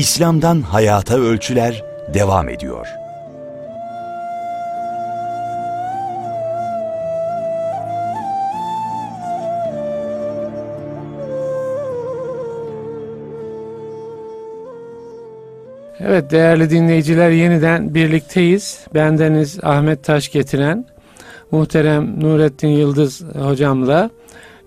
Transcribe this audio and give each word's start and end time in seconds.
İslam'dan 0.00 0.62
Hayata 0.62 1.18
Ölçüler 1.18 1.84
devam 2.14 2.48
ediyor. 2.48 2.86
Evet 16.00 16.30
değerli 16.30 16.70
dinleyiciler 16.70 17.30
yeniden 17.30 17.94
birlikteyiz. 17.94 18.86
Bendeniz 18.94 19.58
Ahmet 19.62 20.04
Taş 20.04 20.32
getiren 20.32 20.86
muhterem 21.50 22.20
Nurettin 22.20 22.68
Yıldız 22.68 23.22
hocamla 23.24 24.10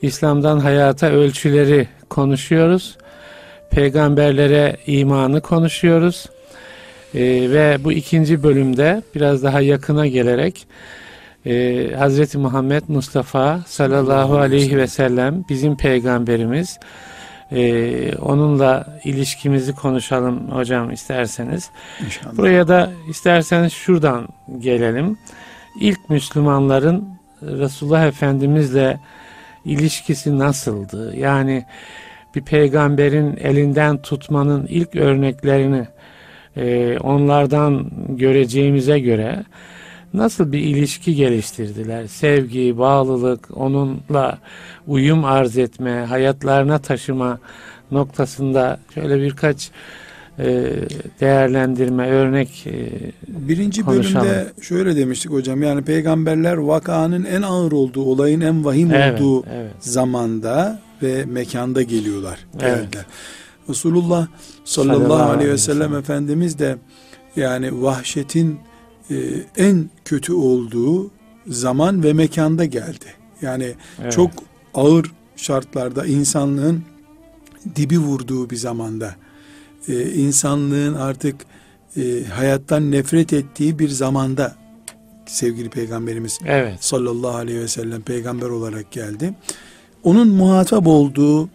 İslam'dan 0.01 0.59
hayata 0.59 1.07
ölçüleri 1.07 1.87
konuşuyoruz. 2.09 2.97
Peygamberlere 3.75 4.77
imanı 4.87 5.41
konuşuyoruz. 5.41 6.25
Ee, 7.15 7.19
ve 7.51 7.77
bu 7.83 7.91
ikinci 7.91 8.43
bölümde 8.43 9.01
biraz 9.15 9.43
daha 9.43 9.61
yakına 9.61 10.07
gelerek 10.07 10.67
e, 11.45 11.53
Hz. 11.99 12.35
Muhammed 12.35 12.83
Mustafa 12.87 13.59
sallallahu 13.67 14.37
aleyhi 14.37 14.77
ve 14.77 14.87
sellem 14.87 15.45
bizim 15.49 15.77
peygamberimiz 15.77 16.79
ee, 17.51 18.15
onunla 18.21 18.99
ilişkimizi 19.03 19.75
konuşalım 19.75 20.51
hocam 20.51 20.91
isterseniz. 20.91 21.69
İnşallah. 22.05 22.37
Buraya 22.37 22.67
da 22.67 22.91
isterseniz 23.09 23.73
şuradan 23.73 24.27
gelelim. 24.59 25.17
İlk 25.79 26.09
Müslümanların 26.09 27.09
Resulullah 27.41 28.07
Efendimizle 28.07 28.99
ilişkisi 29.65 30.39
nasıldı? 30.39 31.15
Yani 31.15 31.65
bir 32.35 32.41
peygamberin 32.41 33.37
elinden 33.37 34.01
tutmanın 34.01 34.65
ilk 34.65 34.95
örneklerini 34.95 35.87
e, 36.57 36.97
onlardan 36.97 37.91
göreceğimize 38.09 38.99
göre 38.99 39.43
nasıl 40.13 40.51
bir 40.51 40.59
ilişki 40.59 41.15
geliştirdiler? 41.15 42.07
Sevgi, 42.07 42.77
bağlılık, 42.77 43.57
onunla 43.57 44.37
uyum 44.87 45.25
arz 45.25 45.57
etme, 45.57 45.91
hayatlarına 45.91 46.79
taşıma 46.79 47.39
noktasında 47.91 48.79
şöyle 48.93 49.21
birkaç 49.21 49.71
e, 50.39 50.71
değerlendirme, 51.19 52.07
örnek 52.07 52.67
e, 52.67 52.89
Birinci 53.27 53.81
konuşalım. 53.81 54.27
bölümde 54.27 54.47
şöyle 54.61 54.95
demiştik 54.95 55.31
hocam 55.31 55.63
yani 55.63 55.81
peygamberler 55.81 56.57
vakanın 56.57 57.23
en 57.23 57.41
ağır 57.41 57.71
olduğu, 57.71 58.03
olayın 58.03 58.41
en 58.41 58.65
vahim 58.65 58.91
evet, 58.91 59.21
olduğu 59.21 59.45
evet. 59.53 59.71
zamanda 59.79 60.79
ve 61.03 61.25
mekanda 61.25 61.81
geliyorlar. 61.81 62.39
Evet. 62.61 62.87
Resulullah 63.69 64.27
sallallahu, 64.65 64.99
sallallahu 64.99 65.31
aleyhi 65.31 65.51
ve 65.51 65.57
sellem 65.57 65.95
Efendimiz 65.95 66.59
de 66.59 66.77
yani 67.35 67.81
vahşetin 67.81 68.59
e, 69.11 69.15
en 69.57 69.89
kötü 70.05 70.33
olduğu 70.33 71.11
zaman 71.47 72.03
ve 72.03 72.13
mekanda 72.13 72.65
geldi. 72.65 73.05
Yani 73.41 73.73
evet. 74.01 74.13
çok 74.13 74.31
ağır 74.73 75.11
şartlarda 75.35 76.05
insanlığın 76.05 76.83
dibi 77.75 77.99
vurduğu 77.99 78.49
bir 78.49 78.55
zamanda 78.55 79.15
e, 79.87 80.11
insanlığın 80.11 80.93
artık 80.93 81.35
e, 81.97 82.23
hayattan 82.23 82.91
nefret 82.91 83.33
ettiği 83.33 83.79
bir 83.79 83.89
zamanda 83.89 84.55
sevgili 85.25 85.69
peygamberimiz 85.69 86.39
evet. 86.45 86.83
sallallahu 86.83 87.35
aleyhi 87.35 87.59
ve 87.59 87.67
sellem 87.67 88.01
peygamber 88.01 88.49
olarak 88.49 88.91
geldi. 88.91 89.33
Onun 90.03 90.27
muhatap 90.27 90.87
olduğu 90.87 91.49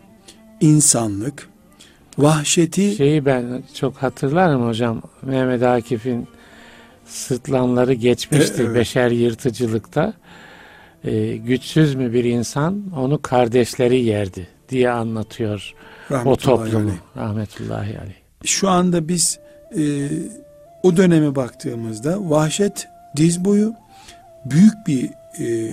insanlık 0.61 1.49
vahşeti 2.19 2.97
şeyi 2.97 3.27
ben 3.27 3.63
çok 3.75 3.97
hatırlarım 3.97 4.67
hocam 4.67 5.03
Mehmet 5.23 5.63
Akif'in 5.63 6.29
sırtlanları 7.05 7.93
geçmiştir 7.93 8.65
e, 8.65 8.67
evet. 8.67 8.77
beşer 8.77 9.11
yırtıcılıkta. 9.11 10.15
E, 11.05 11.37
güçsüz 11.37 11.95
mü 11.95 12.13
bir 12.13 12.25
insan 12.25 12.83
onu 12.97 13.23
kardeşleri 13.23 14.05
yerdi 14.05 14.49
diye 14.69 14.91
anlatıyor 14.91 15.75
o 16.25 16.37
toplumu. 16.37 16.79
Aleyh. 16.79 16.99
Rahmetullahi 17.17 17.99
aleyh. 17.99 18.15
Şu 18.45 18.69
anda 18.69 19.09
biz 19.09 19.39
e, 19.79 20.09
o 20.83 20.97
döneme 20.97 21.37
baktığımızda 21.37 22.31
vahşet 22.31 22.89
diz 23.17 23.45
boyu 23.45 23.75
büyük 24.45 24.87
bir 24.87 25.11
e, 25.39 25.71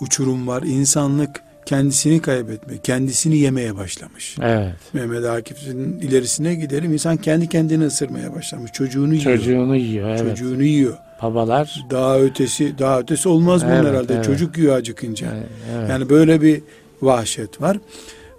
uçurum 0.00 0.48
var. 0.48 0.62
İnsanlık 0.62 1.42
kendisini 1.66 2.22
kaybetme, 2.22 2.78
kendisini 2.78 3.36
yemeye 3.38 3.76
başlamış. 3.76 4.36
Evet. 4.42 4.74
Mehmet 4.92 5.24
Akif'in 5.24 5.98
ilerisine 6.00 6.54
gidelim. 6.54 6.92
İnsan 6.92 7.16
kendi 7.16 7.48
kendini 7.48 7.84
ısırmaya 7.84 8.34
başlamış. 8.34 8.72
Çocuğunu 8.72 9.14
yiyor. 9.14 9.36
Çocuğunu 9.36 9.76
yiyor, 9.76 10.08
evet. 10.08 10.20
Çocuğunu 10.20 10.62
yiyor. 10.62 10.96
Babalar. 11.22 11.84
Daha 11.90 12.18
ötesi, 12.18 12.78
daha 12.78 13.00
ötesi 13.00 13.28
olmaz 13.28 13.62
evet, 13.64 13.78
bunun 13.80 13.90
herhalde. 13.90 14.14
Evet. 14.14 14.24
Çocuk 14.24 14.58
yiyor 14.58 14.76
acıkınca. 14.76 15.26
Evet, 15.34 15.46
evet. 15.76 15.90
Yani 15.90 16.08
böyle 16.08 16.42
bir 16.42 16.62
vahşet 17.02 17.60
var. 17.60 17.78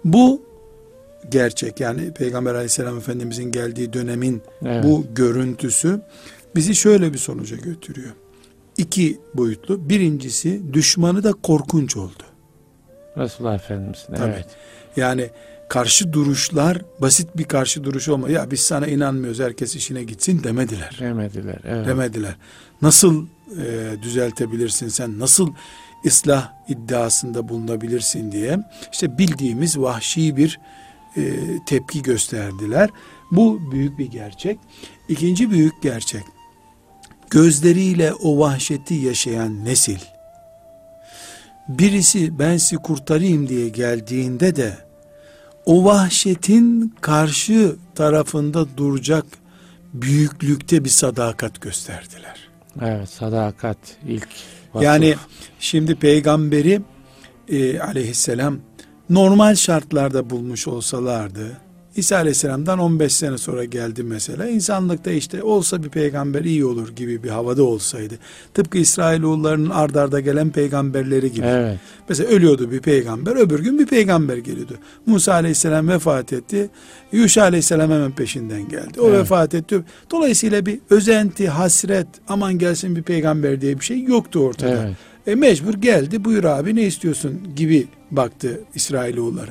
Bu 0.04 0.42
gerçek. 1.30 1.80
Yani 1.80 2.12
Peygamber 2.12 2.54
aleyhisselam 2.54 2.98
efendimizin 2.98 3.52
geldiği 3.52 3.92
dönemin 3.92 4.42
evet. 4.64 4.84
bu 4.84 5.06
görüntüsü 5.14 6.00
bizi 6.56 6.74
şöyle 6.74 7.12
bir 7.12 7.18
sonuca 7.18 7.56
götürüyor. 7.56 8.12
İki 8.78 9.18
boyutlu. 9.34 9.88
Birincisi 9.88 10.60
düşmanı 10.72 11.24
da 11.24 11.32
korkunç 11.32 11.96
oldu. 11.96 12.22
Resulullah 13.16 13.54
Efendimiz'in. 13.54 14.14
Evet. 14.14 14.46
Yani 14.96 15.30
karşı 15.68 16.12
duruşlar 16.12 16.78
basit 17.00 17.36
bir 17.36 17.44
karşı 17.44 17.84
duruş 17.84 18.08
olma. 18.08 18.28
Ya 18.28 18.50
biz 18.50 18.60
sana 18.60 18.86
inanmıyoruz 18.86 19.40
herkes 19.40 19.76
işine 19.76 20.02
gitsin 20.02 20.42
demediler. 20.44 20.96
Demediler. 21.00 21.58
Evet. 21.64 21.86
Demediler. 21.86 22.36
Nasıl 22.82 23.26
e, 23.26 23.96
düzeltebilirsin 24.02 24.88
sen? 24.88 25.18
Nasıl 25.18 25.52
ıslah 26.06 26.52
iddiasında 26.68 27.48
bulunabilirsin 27.48 28.32
diye 28.32 28.58
işte 28.92 29.18
bildiğimiz 29.18 29.78
vahşi 29.78 30.36
bir 30.36 30.60
e, 31.16 31.22
tepki 31.66 32.02
gösterdiler. 32.02 32.90
Bu 33.30 33.72
büyük 33.72 33.98
bir 33.98 34.06
gerçek. 34.06 34.58
İkinci 35.08 35.50
büyük 35.50 35.82
gerçek. 35.82 36.22
Gözleriyle 37.30 38.14
o 38.14 38.38
vahşeti 38.38 38.94
yaşayan 38.94 39.64
nesil 39.64 39.98
birisi 41.68 42.38
ben 42.38 42.56
sizi 42.56 42.76
kurtarayım 42.76 43.48
diye 43.48 43.68
geldiğinde 43.68 44.56
de 44.56 44.78
o 45.66 45.84
vahşetin 45.84 46.94
karşı 47.00 47.76
tarafında 47.94 48.76
duracak 48.76 49.26
büyüklükte 49.94 50.84
bir 50.84 50.90
sadakat 50.90 51.60
gösterdiler. 51.60 52.48
Evet 52.82 53.08
sadakat 53.08 53.78
ilk 54.06 54.28
vasıf. 54.74 54.84
Yani 54.84 55.14
şimdi 55.60 55.94
peygamberi 55.94 56.80
e, 57.48 57.80
aleyhisselam 57.80 58.58
normal 59.10 59.54
şartlarda 59.54 60.30
bulmuş 60.30 60.68
olsalardı 60.68 61.65
İsa 61.96 62.16
Aleyhisselam'dan 62.16 62.78
15 62.78 63.12
sene 63.12 63.38
sonra 63.38 63.64
geldi 63.64 64.02
mesela. 64.02 64.48
İnsanlıkta 64.48 65.10
işte 65.10 65.42
olsa 65.42 65.82
bir 65.82 65.88
peygamber 65.88 66.44
iyi 66.44 66.64
olur 66.64 66.88
gibi 66.96 67.22
bir 67.22 67.28
havada 67.28 67.62
olsaydı. 67.62 68.14
Tıpkı 68.54 68.78
İsrailoğullarının 68.78 69.70
ardarda 69.70 70.20
gelen 70.20 70.50
peygamberleri 70.50 71.32
gibi. 71.32 71.46
Evet. 71.46 71.78
Mesela 72.08 72.30
ölüyordu 72.30 72.70
bir 72.70 72.80
peygamber, 72.80 73.36
öbür 73.36 73.60
gün 73.60 73.78
bir 73.78 73.86
peygamber 73.86 74.36
geliyordu. 74.36 74.74
Musa 75.06 75.32
Aleyhisselam 75.32 75.88
vefat 75.88 76.32
etti. 76.32 76.70
Yuşa 77.12 77.42
Aleyhisselam 77.42 77.90
hemen 77.90 78.12
peşinden 78.12 78.68
geldi. 78.68 79.00
O 79.00 79.08
evet. 79.08 79.18
vefat 79.18 79.54
etti. 79.54 79.84
Dolayısıyla 80.10 80.66
bir 80.66 80.78
özenti, 80.90 81.48
hasret, 81.48 82.08
aman 82.28 82.58
gelsin 82.58 82.96
bir 82.96 83.02
peygamber 83.02 83.60
diye 83.60 83.80
bir 83.80 83.84
şey 83.84 84.02
yoktu 84.02 84.40
ortada. 84.40 84.82
Evet. 84.84 84.96
E 85.26 85.34
mecbur 85.34 85.74
geldi 85.74 86.24
buyur 86.24 86.44
abi 86.44 86.76
ne 86.76 86.82
istiyorsun 86.82 87.40
gibi 87.56 87.86
baktı 88.10 88.60
İsrailoğulları. 88.74 89.50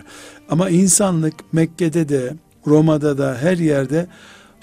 Ama 0.49 0.69
insanlık 0.69 1.53
Mekke'de 1.53 2.09
de 2.09 2.33
Roma'da 2.67 3.17
da 3.17 3.37
her 3.41 3.57
yerde 3.57 4.07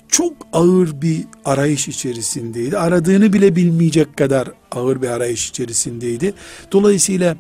çok 0.09 0.33
ağır 0.53 1.03
bir 1.03 1.25
arayış 1.45 1.89
içerisindeydi. 1.89 2.79
Aradığını 2.79 3.33
bile 3.33 3.57
bilmeyecek 3.57 4.17
kadar 4.17 4.49
ağır 4.73 5.03
bir 5.03 5.09
arayış 5.09 5.49
içerisindeydi. 5.49 6.35
Dolayısıyla 6.73 7.37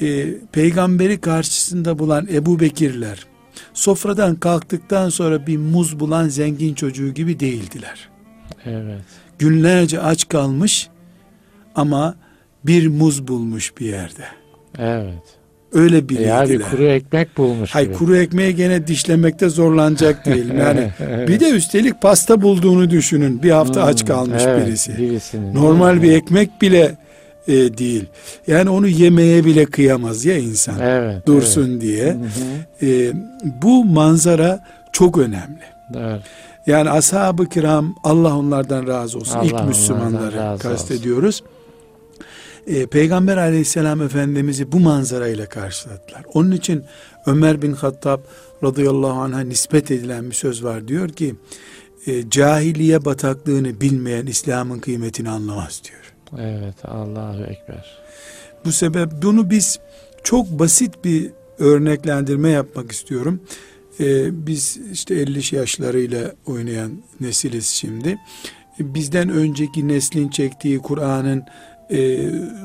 e, 0.00 0.38
peygamberi 0.52 1.20
karşısında 1.20 1.98
bulan 1.98 2.26
Ebu 2.32 2.60
Bekirler 2.60 3.26
sofradan 3.74 4.34
kalktıktan 4.34 5.08
sonra 5.08 5.46
bir 5.46 5.56
muz 5.56 6.00
bulan 6.00 6.28
zengin 6.28 6.74
çocuğu 6.74 7.14
gibi 7.14 7.40
değildiler. 7.40 8.08
Evet. 8.64 9.02
Günlerce 9.38 10.00
aç 10.00 10.28
kalmış 10.28 10.88
ama 11.74 12.14
bir 12.66 12.88
muz 12.88 13.28
bulmuş 13.28 13.72
bir 13.80 13.86
yerde. 13.86 14.24
Evet. 14.78 15.36
Öyle 15.72 16.08
bilirdiler. 16.08 16.44
Ya 16.44 16.48
bir 16.48 16.62
kuru 16.62 16.84
ekmek 16.84 17.36
bulmuş 17.36 17.74
Hay 17.74 17.84
gibi. 17.84 17.94
kuru 17.94 18.16
ekmeği 18.16 18.56
gene 18.56 18.86
dişlemekte 18.86 19.48
zorlanacak 19.48 20.26
değil. 20.26 20.46
Yani 20.58 20.90
evet. 21.00 21.28
bir 21.28 21.40
de 21.40 21.50
üstelik 21.50 22.02
pasta 22.02 22.42
bulduğunu 22.42 22.90
düşünün. 22.90 23.42
Bir 23.42 23.50
hafta 23.50 23.82
hmm, 23.82 23.88
aç 23.88 24.06
kalmış 24.06 24.42
evet, 24.46 24.66
birisi. 24.66 24.98
Birisinin, 24.98 25.54
Normal 25.54 25.92
evet. 25.92 26.02
bir 26.02 26.12
ekmek 26.12 26.62
bile 26.62 26.98
e, 27.48 27.52
değil. 27.52 28.04
Yani 28.46 28.70
onu 28.70 28.88
yemeye 28.88 29.44
bile 29.44 29.64
kıyamaz 29.64 30.24
ya 30.24 30.38
insan. 30.38 30.80
Evet, 30.80 31.26
dursun 31.26 31.70
evet. 31.70 31.80
diye. 31.80 32.16
E, 32.82 33.12
bu 33.62 33.84
manzara 33.84 34.64
çok 34.92 35.18
önemli. 35.18 35.64
Evet. 35.96 36.20
Yani 36.66 36.90
ashab-ı 36.90 37.48
kiram 37.48 37.94
Allah 38.04 38.38
onlardan 38.38 38.86
razı 38.86 39.18
olsun. 39.18 39.38
Allah 39.38 39.44
İlk 39.44 39.64
Müslümanları 39.68 40.58
kastediyoruz. 40.58 41.42
Ee, 42.66 42.86
Peygamber 42.86 43.36
aleyhisselam 43.36 44.02
efendimizi 44.02 44.72
bu 44.72 44.80
manzarayla 44.80 45.46
karşıladılar. 45.46 46.22
Onun 46.34 46.50
için 46.50 46.84
Ömer 47.26 47.62
bin 47.62 47.72
Hattab 47.72 48.20
radıyallahu 48.62 49.20
anh'a 49.20 49.40
nispet 49.40 49.90
edilen 49.90 50.30
bir 50.30 50.34
söz 50.34 50.64
var. 50.64 50.88
Diyor 50.88 51.08
ki 51.08 51.34
e, 52.06 52.30
cahiliye 52.30 53.04
bataklığını 53.04 53.80
bilmeyen 53.80 54.26
İslam'ın 54.26 54.78
kıymetini 54.78 55.30
anlamaz 55.30 55.82
diyor. 55.84 56.12
Evet 56.40 56.84
Allahu 56.84 57.44
Ekber. 57.44 57.98
Bu 58.64 58.72
sebep 58.72 59.08
bunu 59.22 59.50
biz 59.50 59.78
çok 60.24 60.46
basit 60.50 61.04
bir 61.04 61.30
örneklendirme 61.58 62.50
yapmak 62.50 62.92
istiyorum. 62.92 63.40
Ee, 64.00 64.46
biz 64.46 64.78
işte 64.92 65.14
50 65.14 65.56
yaşlarıyla 65.56 66.32
oynayan 66.46 66.92
nesiliz 67.20 67.66
şimdi. 67.66 68.18
Ee, 68.80 68.94
Bizden 68.94 69.28
önceki 69.28 69.88
neslin 69.88 70.28
çektiği 70.28 70.78
Kur'an'ın 70.78 71.44
e, 71.90 72.18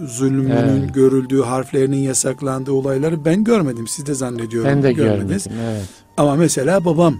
zulmünün 0.07 0.50
Evet. 0.81 0.94
görüldüğü, 0.94 1.41
harflerinin 1.41 1.97
yasaklandığı 1.97 2.71
olayları 2.71 3.25
ben 3.25 3.44
görmedim. 3.44 3.88
Siz 3.88 4.06
de 4.06 4.13
zannediyorum 4.13 4.69
Ben 4.69 4.83
de 4.83 4.94
görmediniz. 4.94 5.44
görmedim. 5.47 5.65
Evet. 5.71 5.85
Ama 6.18 6.35
mesela 6.35 6.85
babam, 6.85 7.15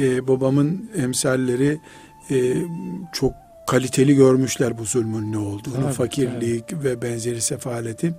e, 0.00 0.28
babamın 0.28 0.90
emsalleri 0.96 1.78
e, 2.30 2.54
çok 3.12 3.32
kaliteli 3.66 4.14
görmüşler 4.16 4.78
bu 4.78 4.84
zulmün 4.84 5.32
ne 5.32 5.38
olduğunu, 5.38 5.82
Tabii, 5.82 5.92
fakirlik 5.92 6.64
ve 6.84 7.02
benzeri 7.02 7.40
sefaleti. 7.40 8.14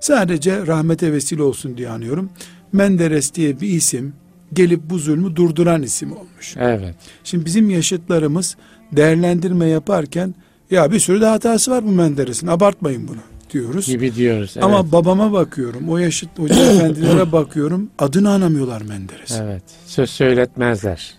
Sadece 0.00 0.66
rahmete 0.66 1.12
vesile 1.12 1.42
olsun 1.42 1.76
diye 1.76 1.88
anıyorum. 1.88 2.30
Menderes 2.72 3.34
diye 3.34 3.60
bir 3.60 3.68
isim 3.68 4.12
gelip 4.52 4.80
bu 4.90 4.98
zulmü 4.98 5.36
durduran 5.36 5.82
isim 5.82 6.12
olmuş. 6.12 6.54
Evet. 6.56 6.94
Şimdi 7.24 7.44
bizim 7.44 7.70
yaşıtlarımız 7.70 8.56
değerlendirme 8.92 9.66
yaparken 9.66 10.34
ya 10.70 10.92
bir 10.92 10.98
sürü 10.98 11.20
de 11.20 11.26
hatası 11.26 11.70
var 11.70 11.84
bu 11.84 11.90
Menderes'in 11.90 12.46
abartmayın 12.46 13.08
bunu 13.08 13.20
diyoruz. 13.52 13.86
Gibi 13.86 14.14
diyoruz. 14.14 14.52
Evet. 14.54 14.64
Ama 14.64 14.92
babama 14.92 15.32
bakıyorum, 15.32 15.88
o 15.88 15.98
yaşıt 15.98 16.38
hoca 16.38 16.72
efendilere 16.72 17.32
bakıyorum, 17.32 17.90
adını 17.98 18.30
anamıyorlar 18.30 18.82
Menderes. 18.82 19.40
Evet. 19.40 19.62
Söz 19.86 20.10
söyletmezler. 20.10 21.14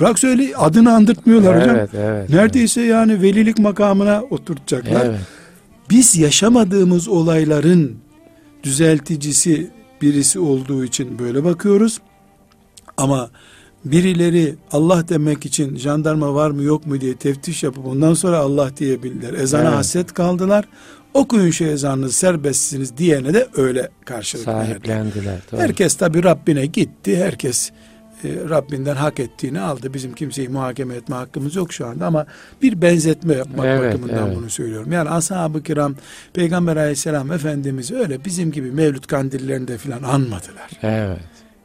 Bırak 0.00 0.18
söyle 0.18 0.56
adını 0.56 0.94
andırtmıyorlar 0.94 1.60
hocam. 1.60 1.76
Evet, 1.76 1.90
evet. 1.94 2.30
Neredeyse 2.30 2.80
yani 2.80 3.22
velilik 3.22 3.58
makamına 3.58 4.22
oturtacaklar. 4.30 5.06
Evet. 5.06 5.20
Biz 5.90 6.16
yaşamadığımız 6.16 7.08
olayların 7.08 7.96
düzelticisi 8.62 9.70
birisi 10.02 10.38
olduğu 10.38 10.84
için 10.84 11.18
böyle 11.18 11.44
bakıyoruz. 11.44 12.00
Ama 12.96 13.30
birileri 13.84 14.54
Allah 14.72 15.08
demek 15.08 15.46
için 15.46 15.76
jandarma 15.76 16.34
var 16.34 16.50
mı 16.50 16.62
yok 16.62 16.86
mu 16.86 17.00
diye 17.00 17.16
teftiş 17.16 17.62
yapıp 17.62 17.86
ondan 17.86 18.14
sonra 18.14 18.38
Allah 18.38 18.70
diyebilirler. 18.76 19.34
Ezana 19.34 19.62
Evet. 19.62 19.74
hasret 19.74 20.12
kaldılar. 20.12 20.64
Okuyun 21.14 21.50
şu 21.50 21.64
ezanınızı 21.64 22.12
serbestsiniz 22.12 22.96
diyene 22.96 23.34
de 23.34 23.48
öyle 23.56 23.88
karşılık. 24.04 24.44
Sahiplendiler. 24.44 25.38
Doğru. 25.52 25.60
Herkes 25.60 25.94
tabi 25.94 26.24
Rabbine 26.24 26.66
gitti. 26.66 27.16
Herkes 27.16 27.70
e, 28.24 28.28
Rabbinden 28.48 28.96
hak 28.96 29.20
ettiğini 29.20 29.60
aldı. 29.60 29.94
Bizim 29.94 30.12
kimseyi 30.12 30.48
muhakeme 30.48 30.94
etme 30.94 31.16
hakkımız 31.16 31.56
yok 31.56 31.72
şu 31.72 31.86
anda 31.86 32.06
ama 32.06 32.26
bir 32.62 32.82
benzetme 32.82 33.34
yapmak 33.34 33.66
Evet, 33.66 33.94
bakımından 33.94 34.26
evet. 34.26 34.36
bunu 34.36 34.50
söylüyorum. 34.50 34.92
Yani 34.92 35.10
ashab-ı 35.10 35.62
kiram 35.62 35.94
Peygamber 36.34 36.76
aleyhisselam 36.76 37.32
Efendimiz 37.32 37.90
öyle 37.90 38.24
bizim 38.24 38.52
gibi 38.52 38.70
mevlüt 38.70 39.06
kandillerinde 39.06 39.78
filan 39.78 40.02
anmadılar. 40.02 40.70
Evet. 40.82 41.18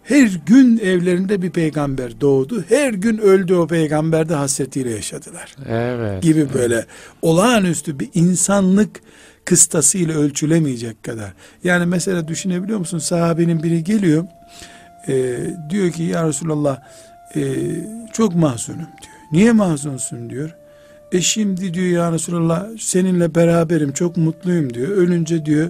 Her 0.08 0.40
gün 0.46 0.78
evlerinde 0.78 1.42
bir 1.42 1.50
peygamber 1.50 2.22
doğdu. 2.22 2.64
Her 2.70 2.94
gün 2.94 3.18
öldü 3.18 3.54
o 3.54 3.68
peygamber 3.68 4.30
de 4.30 4.34
hasretiyle 4.34 4.92
yaşadılar. 4.92 5.56
Evet. 5.70 6.24
Gibi 6.24 6.54
böyle 6.54 6.86
olağanüstü 7.22 8.00
bir 8.00 8.10
insanlık 8.14 9.02
kıstasıyla 9.46 10.16
ölçülemeyecek 10.20 11.04
kadar. 11.04 11.34
Yani 11.64 11.86
mesela 11.86 12.28
düşünebiliyor 12.28 12.80
musun? 12.80 13.00
Sahabenin 13.00 13.64
biri 13.64 13.84
geliyor. 13.84 14.26
e, 15.08 15.38
diyor 15.70 15.92
ki 15.92 16.04
ya 16.04 16.28
Resulallah 16.28 16.80
e, 17.36 17.42
çok 18.14 18.36
mahzunum 18.36 18.80
diyor. 18.80 19.18
Niye 19.32 19.52
mahzunsun 19.52 20.30
diyor. 20.30 20.56
E 21.12 21.22
şimdi 21.22 21.74
diyor 21.74 21.88
ya 22.04 22.12
Resulallah 22.12 22.66
seninle 22.80 23.36
beraberim 23.36 23.92
çok 23.92 24.18
mutluyum 24.18 24.74
diyor. 24.74 24.88
Ölünce 24.88 25.46
diyor 25.46 25.70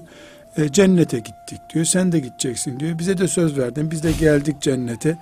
e, 0.57 0.71
cennete 0.71 1.17
gittik 1.17 1.61
diyor. 1.73 1.85
Sen 1.85 2.11
de 2.11 2.19
gideceksin 2.19 2.79
diyor. 2.79 2.99
Bize 2.99 3.17
de 3.17 3.27
söz 3.27 3.57
verdin. 3.57 3.91
Biz 3.91 4.03
de 4.03 4.11
geldik 4.19 4.55
cennete. 4.61 5.17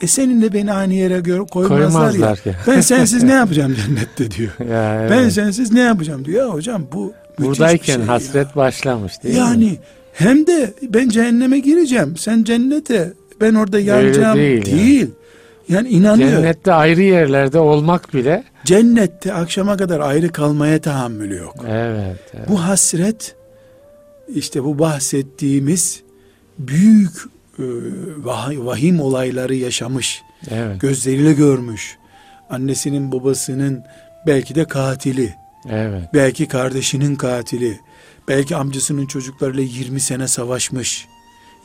E 0.00 0.06
seninle 0.06 0.52
beni 0.52 0.72
aynı 0.72 0.94
yere 0.94 1.20
göre 1.20 1.42
koymazlar, 1.50 1.78
Koymazlar 1.92 2.40
ya. 2.44 2.52
ya. 2.52 2.58
Ben 2.66 2.80
sensiz 2.80 3.22
ne 3.22 3.32
yapacağım 3.42 3.74
cennette 3.86 4.30
diyor. 4.30 4.52
Ya, 4.70 5.00
evet. 5.00 5.10
Ben 5.10 5.28
sensiz 5.28 5.72
ne 5.72 5.80
yapacağım 5.80 6.24
diyor. 6.24 6.46
Ya 6.46 6.52
hocam 6.54 6.82
bu 6.92 7.12
Buradayken 7.38 7.94
şey 7.94 8.02
ya. 8.02 8.08
hasret 8.08 8.56
başlamış 8.56 9.22
değil 9.22 9.34
mi? 9.34 9.40
Yani 9.40 9.78
hem 10.12 10.46
de 10.46 10.74
ben 10.82 11.08
cehenneme 11.08 11.58
gireceğim. 11.58 12.16
Sen 12.16 12.44
cennete 12.44 13.12
ben 13.40 13.54
orada 13.54 13.80
yanacağım 13.80 14.38
değil 14.38 14.64
değil. 14.66 15.00
yani. 15.00 15.10
Yani 15.68 15.88
inanıyor. 15.88 16.30
Cennette 16.30 16.72
ayrı 16.72 17.02
yerlerde 17.02 17.58
olmak 17.58 18.14
bile 18.14 18.44
Cennette 18.64 19.32
akşama 19.32 19.76
kadar 19.76 20.00
ayrı 20.00 20.32
kalmaya 20.32 20.80
tahammülü 20.80 21.36
yok. 21.36 21.54
evet, 21.68 22.16
evet. 22.34 22.48
Bu 22.48 22.62
hasret 22.64 23.35
işte 24.34 24.64
bu 24.64 24.78
bahsettiğimiz 24.78 26.02
büyük 26.58 27.12
e, 27.58 27.62
vah- 28.24 28.66
vahim 28.66 29.00
olayları 29.00 29.54
yaşamış. 29.54 30.22
evet, 30.50 30.80
Gözleriyle 30.80 31.32
görmüş. 31.32 31.96
Annesinin 32.50 33.12
babasının 33.12 33.82
belki 34.26 34.54
de 34.54 34.64
katili. 34.64 35.34
evet. 35.70 36.02
Belki 36.14 36.48
kardeşinin 36.48 37.14
katili. 37.16 37.80
Belki 38.28 38.56
amcasının 38.56 39.06
çocuklarıyla 39.06 39.62
20 39.62 40.00
sene 40.00 40.28
savaşmış. 40.28 41.06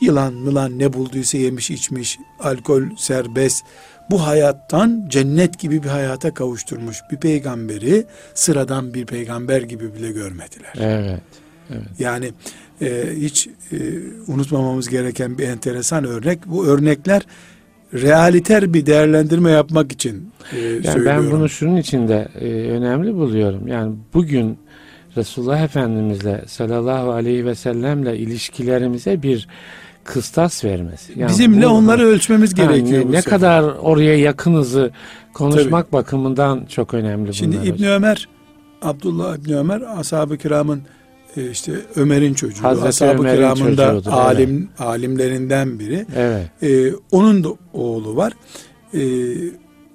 Yılan 0.00 0.34
mılan 0.34 0.78
ne 0.78 0.92
bulduysa 0.92 1.38
yemiş 1.38 1.70
içmiş. 1.70 2.18
Alkol 2.40 2.82
serbest. 2.96 3.64
Bu 4.10 4.26
hayattan 4.26 5.06
cennet 5.08 5.58
gibi 5.58 5.82
bir 5.82 5.88
hayata 5.88 6.34
kavuşturmuş 6.34 6.98
bir 7.10 7.16
peygamberi 7.16 8.04
sıradan 8.34 8.94
bir 8.94 9.06
peygamber 9.06 9.62
gibi 9.62 9.94
bile 9.94 10.12
görmediler. 10.12 10.72
Evet. 10.78 11.22
Yani 11.98 12.32
e, 12.82 13.04
hiç 13.16 13.48
e, 13.72 13.76
unutmamamız 14.26 14.88
gereken 14.88 15.38
bir 15.38 15.48
enteresan 15.48 16.04
örnek. 16.04 16.38
Bu 16.46 16.66
örnekler 16.66 17.22
realiter 17.94 18.74
bir 18.74 18.86
değerlendirme 18.86 19.50
yapmak 19.50 19.92
için 19.92 20.30
e, 20.52 20.58
Yani 20.60 20.82
söylüyorum. 20.84 21.24
ben 21.24 21.30
bunu 21.30 21.48
şunun 21.48 21.76
için 21.76 22.08
de 22.08 22.28
e, 22.40 22.48
önemli 22.70 23.14
buluyorum. 23.14 23.68
Yani 23.68 23.94
bugün 24.14 24.58
Resulullah 25.16 25.60
Efendimizle 25.60 26.44
sallallahu 26.46 27.10
aleyhi 27.12 27.46
ve 27.46 27.54
sellemle 27.54 28.18
ilişkilerimize 28.18 29.22
bir 29.22 29.48
kıstas 30.04 30.64
vermesi. 30.64 31.12
Yani 31.16 31.28
Bizimle 31.30 31.66
bu- 31.66 31.70
onları 31.70 32.02
ölçmemiz 32.06 32.58
Ha, 32.58 32.64
gerekiyor. 32.64 33.04
ne, 33.06 33.12
ne 33.12 33.22
kadar 33.22 33.62
oraya 33.62 34.18
yakınızı 34.18 34.90
konuşmak 35.34 35.92
bakımından 35.92 36.64
çok 36.68 36.94
önemli 36.94 37.34
Şimdi 37.34 37.56
bunlar. 37.56 37.66
İbni 37.66 37.90
Ömer, 37.90 38.28
Abdullah 38.82 39.36
İbni 39.36 39.56
Ömer 39.56 39.80
ashab-ı 39.98 40.38
kiramın 40.38 40.82
işte 41.36 41.72
Ömer'in 41.96 42.34
çocuğu. 42.34 42.62
Hazreti 42.64 42.88
ashab-ı 42.88 43.20
Ömer'in 43.20 43.36
kiramın 43.36 43.76
da 43.76 43.92
çocuğudur, 43.92 44.10
alim, 44.12 44.68
alimlerinden 44.78 45.78
biri. 45.78 46.06
Evet. 46.16 46.62
E, 46.62 46.96
onun 47.10 47.44
da 47.44 47.48
oğlu 47.72 48.16
var. 48.16 48.32
E, 48.94 49.02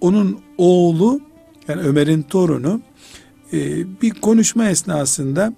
onun 0.02 0.40
oğlu 0.58 1.22
yani 1.68 1.82
Ömer'in 1.82 2.22
torunu 2.22 2.82
e, 3.54 3.58
bir 4.02 4.10
konuşma 4.10 4.70
esnasında 4.70 5.54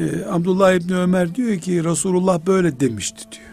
e, 0.00 0.04
Abdullah 0.30 0.72
İbni 0.72 0.96
Ömer 0.96 1.34
diyor 1.34 1.58
ki 1.58 1.84
Resulullah 1.84 2.46
böyle 2.46 2.80
demişti 2.80 3.24
diyor. 3.32 3.52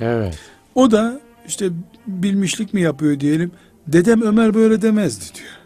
Evet. 0.00 0.38
O 0.74 0.90
da 0.90 1.20
işte 1.48 1.68
bilmişlik 2.06 2.74
mi 2.74 2.80
yapıyor 2.80 3.20
diyelim. 3.20 3.52
Dedem 3.86 4.22
Ömer 4.22 4.54
böyle 4.54 4.82
demezdi 4.82 5.24
diyor. 5.34 5.57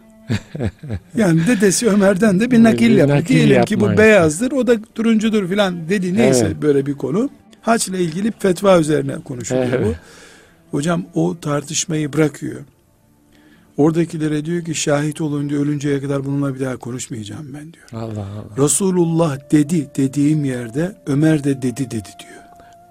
Yani 1.17 1.47
dedesi 1.47 1.89
Ömer'den 1.89 2.41
de 2.41 2.51
bir 2.51 2.62
nakil 2.62 2.97
yaptı. 2.97 3.15
nakil 3.15 3.35
Diyelim 3.35 3.65
ki 3.65 3.81
bu 3.81 3.85
yapma 3.85 3.99
beyazdır, 3.99 4.53
o 4.53 4.67
da 4.67 4.75
turuncudur 4.95 5.49
filan 5.49 5.89
dedi. 5.89 6.15
Neyse 6.15 6.45
Evet. 6.47 6.62
böyle 6.62 6.87
bir 6.87 6.95
konu. 6.95 7.31
Haçla 7.62 7.97
ilgili 7.97 8.33
fetva 8.39 8.79
üzerine 8.81 9.15
konuşuluyor 9.25 9.67
Evet. 9.73 9.87
bu. 9.87 9.95
Hocam 10.77 11.05
o 11.15 11.37
tartışmayı 11.41 12.12
bırakıyor. 12.12 12.61
Oradakilere 13.77 14.45
diyor 14.45 14.65
ki 14.65 14.75
şahit 14.75 15.21
olun 15.21 15.49
diyor 15.49 15.62
ölünceye 15.67 16.01
kadar 16.01 16.25
bununla 16.25 16.55
bir 16.55 16.61
daha 16.61 16.77
konuşmayacağım 16.77 17.55
ben 17.55 17.73
diyor. 17.73 17.87
Allah 17.93 18.27
Allah. 18.27 18.65
Resulullah 18.65 19.39
dedi 19.53 19.87
dediğim 19.97 20.45
yerde 20.45 20.97
Ömer 21.07 21.45
de 21.45 21.62
dedi 21.62 21.77
dedi 21.77 21.91
diyor. 21.93 22.42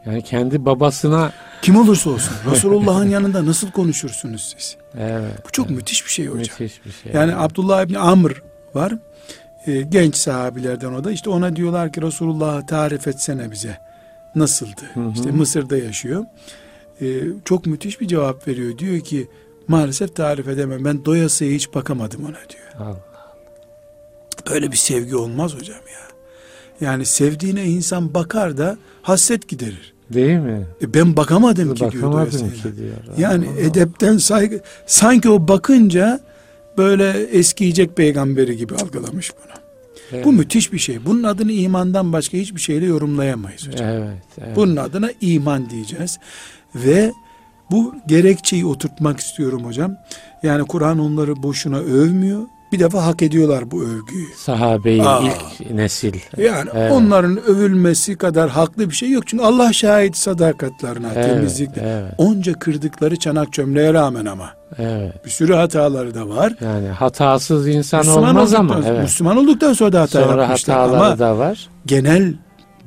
Yani 0.06 0.22
kendi 0.22 0.66
babasına 0.66 1.32
Kim 1.62 1.76
olursa 1.76 2.10
olsun 2.10 2.34
Resulullah'ın 2.52 3.10
yanında 3.10 3.46
nasıl 3.46 3.72
konuşursunuz 3.72 4.56
siz? 4.58 4.78
evet. 4.98 5.46
Bu 5.46 5.52
çok 5.52 5.70
müthiş 5.70 6.06
bir 6.06 6.12
şey 6.12 6.26
hocam. 6.26 6.40
müthiş 6.40 6.86
bir 6.86 6.92
şey. 6.92 7.12
Yani 7.14 7.36
Abdullah 7.36 7.84
İbni 7.84 8.00
Amr 8.00 8.44
var. 8.74 8.94
Ee, 9.68 9.82
genç 9.82 10.16
sahabilerden 10.16 10.94
o 10.94 11.04
da. 11.04 11.12
İşte 11.12 11.30
ona 11.30 11.56
diyorlar 11.56 11.94
ki 11.94 12.02
Resulullah'ı 12.02 12.66
tarif 12.66 13.08
etsene 13.08 13.52
bize. 13.52 13.78
Nasıldı? 14.36 14.82
Hı 14.94 15.00
hı. 15.00 15.12
İşte 15.14 15.32
Mısır'da 15.32 15.78
yaşıyor. 15.78 16.26
Ee, 17.02 17.06
çok 17.46 17.66
müthiş 17.66 18.02
bir 18.02 18.08
cevap 18.08 18.48
veriyor. 18.48 18.78
Diyor 18.78 19.00
ki 19.00 19.28
Maalesef 19.68 20.16
tarif 20.16 20.48
edemem. 20.48 20.86
Ben 20.86 21.06
doyasıya 21.06 21.52
hiç 21.52 21.74
bakamadım 21.74 22.22
ona 22.26 22.38
diyor. 22.50 22.88
Allah. 22.90 23.36
Böyle 24.50 24.72
bir 24.72 24.78
sevgi 24.78 25.16
olmaz 25.16 25.56
hocam 25.56 25.78
ya. 25.78 26.08
Yani 26.82 27.06
sevdiğine 27.06 27.66
insan 27.66 28.14
bakar 28.14 28.58
da 28.58 28.78
hasret 29.02 29.48
giderir. 29.48 29.94
Değil 30.14 30.38
mi? 30.38 30.66
E 30.82 30.94
ben 30.94 31.18
bakamadım 31.18 31.74
ki 31.74 31.80
diyor 31.80 31.94
Bakamadım 31.94 32.50
ki 32.50 32.78
diyor. 32.78 33.18
Yani 33.18 33.48
Allah. 33.48 33.60
edepten 33.60 34.18
saygı 34.18 34.62
sanki 34.86 35.30
o 35.30 35.48
bakınca 35.48 36.20
böyle 36.78 37.10
eskiyecek 37.24 37.98
peygamberi 37.98 38.58
gibi 38.58 38.76
algılamış 38.76 39.32
bunu. 39.32 39.54
Evet. 40.12 40.26
Bu 40.26 40.32
müthiş 40.32 40.74
bir 40.74 40.78
şey. 40.80 41.06
Bunun 41.06 41.24
adını 41.24 41.52
imandan 41.52 42.14
başka 42.14 42.38
hiçbir 42.38 42.60
şeyle 42.62 42.86
yorumlayamayız 42.86 43.68
hocam. 43.68 43.90
Evet, 43.90 44.24
evet. 44.42 44.56
Bunun 44.56 44.76
adına 44.76 45.10
iman 45.22 45.70
diyeceğiz. 45.70 46.20
Ve 46.76 47.12
bu 47.72 47.96
gerekçeyi 48.08 48.66
oturtmak 48.66 49.20
istiyorum 49.20 49.66
hocam. 49.66 49.96
Yani 50.44 50.68
Kur'an 50.68 51.00
onları 51.00 51.44
boşuna 51.44 51.78
övmüyor. 51.78 52.42
Bir 52.72 52.80
defa 52.80 53.06
hak 53.06 53.22
ediyorlar 53.22 53.72
bu 53.72 53.84
övgüyü. 53.84 54.28
Sahabeyi 54.38 55.04
Aa. 55.04 55.22
ilk 55.24 55.72
nesil. 55.72 56.14
Yani 56.38 56.70
Evet. 56.74 56.92
onların 56.92 57.44
övülmesi 57.44 58.16
kadar 58.18 58.50
haklı 58.50 58.90
bir 58.90 58.96
şey 58.96 59.10
yok. 59.12 59.28
Çünkü 59.28 59.44
Allah 59.44 59.74
şahit 59.74 60.18
sadakatlarına, 60.18 61.12
Evet, 61.16 61.26
temizlikle. 61.26 61.82
evet. 61.82 62.14
Onca 62.18 62.54
kırdıkları 62.54 63.16
çanak 63.20 63.54
çömleğe 63.54 63.94
rağmen 63.94 64.26
ama. 64.26 64.50
Evet. 64.78 65.26
Bir 65.26 65.30
sürü 65.30 65.54
hataları 65.54 66.14
da 66.16 66.30
var. 66.30 66.54
Yani 66.62 66.88
hatasız 66.88 67.68
insan 67.68 68.00
Müslüman 68.00 68.30
olmaz 68.30 68.54
ama. 68.54 68.80
Evet. 68.88 69.02
Müslüman 69.04 69.38
olduktan 69.38 69.74
sonra 69.74 69.94
da 69.94 70.02
hata 70.02 70.24
Sonra 70.24 70.42
yapmışlar. 70.42 70.78
hataları 70.80 71.06
Ama 71.06 71.20
da 71.20 71.38
var. 71.38 71.70
genel 71.86 72.34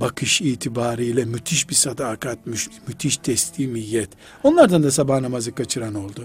bakış 0.01 0.41
itibariyle 0.41 1.25
müthiş 1.25 1.71
bir 1.71 1.75
sadakat, 1.75 2.39
müthiş 2.87 3.17
teslimiyet. 3.17 4.09
Onlardan 4.43 4.83
da 4.83 4.91
sabah 4.91 5.21
namazı 5.21 5.55
kaçıran 5.55 5.95
oldu. 5.95 6.25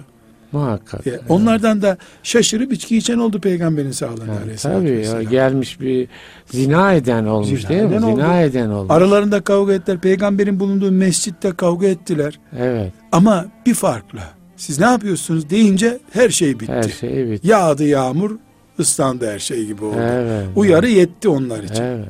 Muhakkak. 0.52 1.08
E, 1.08 1.20
Onlardan 1.30 1.82
da 1.82 1.98
şaşırıp 2.24 2.74
içki 2.74 2.98
içen 2.98 3.18
oldu 3.18 3.42
peygamberin 3.42 3.92
sağlığında 3.92 4.34
Yani 4.34 4.56
tabii 4.56 5.06
ya, 5.06 5.24
gelmiş 5.24 5.80
bir 5.82 6.08
zina 6.46 6.94
eden 6.94 7.26
olmuş 7.26 7.62
Zina 7.62 7.70
değil 7.70 7.82
mi? 7.82 7.88
eden 7.88 8.02
oldu. 8.02 8.16
Zina 8.16 8.42
eden 8.42 8.70
olmuş. 8.70 8.92
Aralarında 8.92 9.42
kavga 9.42 9.74
ettiler. 9.74 10.00
Peygamberin 10.00 10.60
bulunduğu 10.60 10.92
mescitte 10.92 11.52
kavga 11.52 11.88
ettiler. 11.88 12.40
evet. 12.60 12.92
Ama 13.12 13.46
bir 13.66 13.74
farkla. 13.74 14.30
Siz 14.58 14.80
ne 14.80 14.86
yapıyorsunuz 14.86 15.50
deyince 15.50 16.00
her 16.12 16.30
şey 16.30 16.60
bitti. 16.60 16.72
Her 16.72 16.84
şey 16.84 17.32
bitti. 17.32 17.48
Yağdı 17.48 17.88
yağmur, 17.88 18.32
ıslandı 18.80 19.32
her 19.32 19.40
şey 19.40 19.66
gibi 19.66 19.86
oldu. 19.86 19.98
Evet. 20.02 20.48
Uyarı 20.56 20.90
yetti 20.90 21.30
onlar 21.30 21.64
için. 21.64 21.84
Evet. 21.84 22.10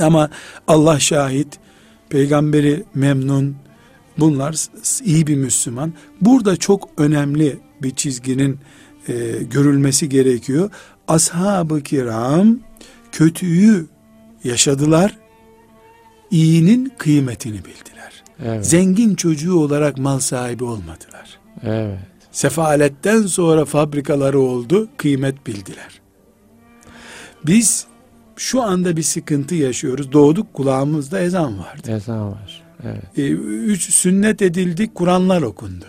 Ama 0.00 0.30
Allah 0.68 1.00
şahit, 1.00 1.48
peygamberi 2.08 2.84
memnun, 2.94 3.56
bunlar 4.18 4.56
iyi 5.04 5.26
bir 5.26 5.36
Müslüman. 5.36 5.92
Burada 6.20 6.56
çok 6.56 6.88
önemli 6.98 7.58
bir 7.82 7.90
çizginin 7.90 8.58
e, 9.08 9.12
görülmesi 9.50 10.08
gerekiyor. 10.08 10.70
Ashab-ı 11.08 11.82
kiram 11.82 12.58
kötüyü 13.12 13.86
yaşadılar, 14.44 15.18
iyinin 16.30 16.92
kıymetini 16.98 17.58
bildiler. 17.58 18.22
Evet. 18.44 18.66
Zengin 18.66 19.14
çocuğu 19.14 19.58
olarak 19.58 19.98
mal 19.98 20.18
sahibi 20.18 20.64
olmadılar. 20.64 21.38
evet. 21.62 21.98
Sefaletten 22.32 23.22
sonra 23.22 23.64
fabrikaları 23.64 24.40
oldu, 24.40 24.88
kıymet 24.96 25.46
bildiler. 25.46 26.00
Biz 27.46 27.86
şu 28.36 28.62
anda 28.62 28.96
bir 28.96 29.02
sıkıntı 29.02 29.54
yaşıyoruz. 29.54 30.12
Doğduk 30.12 30.54
kulağımızda 30.54 31.20
ezan 31.20 31.58
vardı. 31.58 31.90
Ezan 31.90 32.30
var. 32.30 32.62
Evet. 32.84 33.18
Ee, 33.18 33.28
üç 33.28 33.94
sünnet 33.94 34.42
edildik, 34.42 34.94
Kur'anlar 34.94 35.42
okundu. 35.42 35.84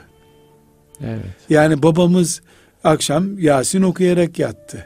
Evet. 1.05 1.25
Yani 1.49 1.83
babamız 1.83 2.41
akşam 2.83 3.39
Yasin 3.39 3.81
okuyarak 3.81 4.39
yattı. 4.39 4.85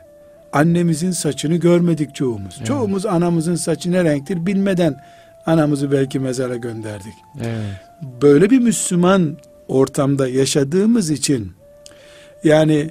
Annemizin 0.53 1.11
saçını 1.11 1.55
görmedik 1.55 2.15
çoğumuz. 2.15 2.63
Çoğumuz 2.63 3.05
anamızın 3.05 3.55
saçı 3.55 3.91
ne 3.91 4.03
renktir 4.03 4.45
bilmeden 4.45 5.03
anamızı 5.45 5.91
belki 5.91 6.19
mezara 6.19 6.55
gönderdik. 6.55 7.13
Evet. 7.37 7.57
böyle 8.21 8.49
bir 8.49 8.59
Müslüman 8.59 9.37
ortamda 9.67 10.27
yaşadığımız 10.27 11.09
için 11.09 11.51
yani 12.43 12.89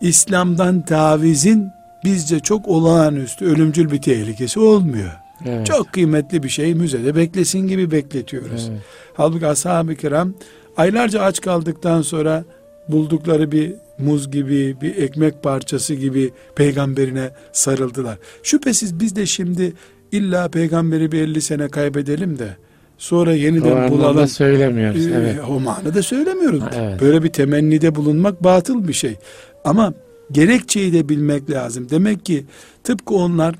İslam'dan 0.00 0.82
tavizin 0.84 1.68
bizce 2.04 2.40
çok 2.40 2.68
olağanüstü 2.68 3.44
ölümcül 3.44 3.90
bir 3.90 4.02
tehlikesi 4.02 4.60
olmuyor. 4.60 5.12
Evet. 5.46 5.66
Çok 5.66 5.92
kıymetli 5.92 6.42
bir 6.42 6.48
şey 6.48 6.74
müzede 6.74 7.16
beklesin 7.16 7.68
gibi 7.68 7.90
bekletiyoruz. 7.90 8.68
Evet. 8.70 8.80
Halbuki 9.14 9.46
ashab-ı 9.46 9.94
kiram 9.94 10.34
aylarca 10.76 11.22
aç 11.22 11.40
kaldıktan 11.40 12.02
sonra 12.02 12.44
buldukları 12.92 13.52
bir 13.52 13.72
muz 13.98 14.30
gibi, 14.30 14.76
bir 14.82 14.96
ekmek 14.96 15.42
parçası 15.42 15.94
gibi 15.94 16.30
peygamberine 16.56 17.30
sarıldılar. 17.52 18.18
Şüphesiz 18.42 19.00
biz 19.00 19.16
de 19.16 19.26
şimdi 19.26 19.72
illa 20.12 20.48
peygamberi 20.48 21.12
bir 21.12 21.20
50 21.20 21.40
sene 21.40 21.68
kaybedelim 21.68 22.38
de 22.38 22.56
sonra 22.98 23.30
O 23.30 23.34
yeniden 23.34 23.70
anlamda 23.70 23.90
bulalım. 23.92 24.28
söylemiyoruz. 24.28 25.06
Ee, 25.06 25.10
Evet. 25.14 25.36
O 25.48 25.60
manada 25.60 26.02
söylemiyoruz. 26.02 26.60
Ha, 26.60 26.70
evet. 26.74 27.00
Böyle 27.00 27.22
bir 27.22 27.28
temennide 27.28 27.94
bulunmak 27.94 28.44
batıl 28.44 28.88
bir 28.88 28.92
şey. 28.92 29.16
Ama 29.64 29.94
gerekçeyi 30.32 30.92
de 30.92 31.08
bilmek 31.08 31.50
lazım. 31.50 31.86
Demek 31.90 32.24
ki 32.26 32.44
tıpkı 32.84 33.14
onlar 33.14 33.54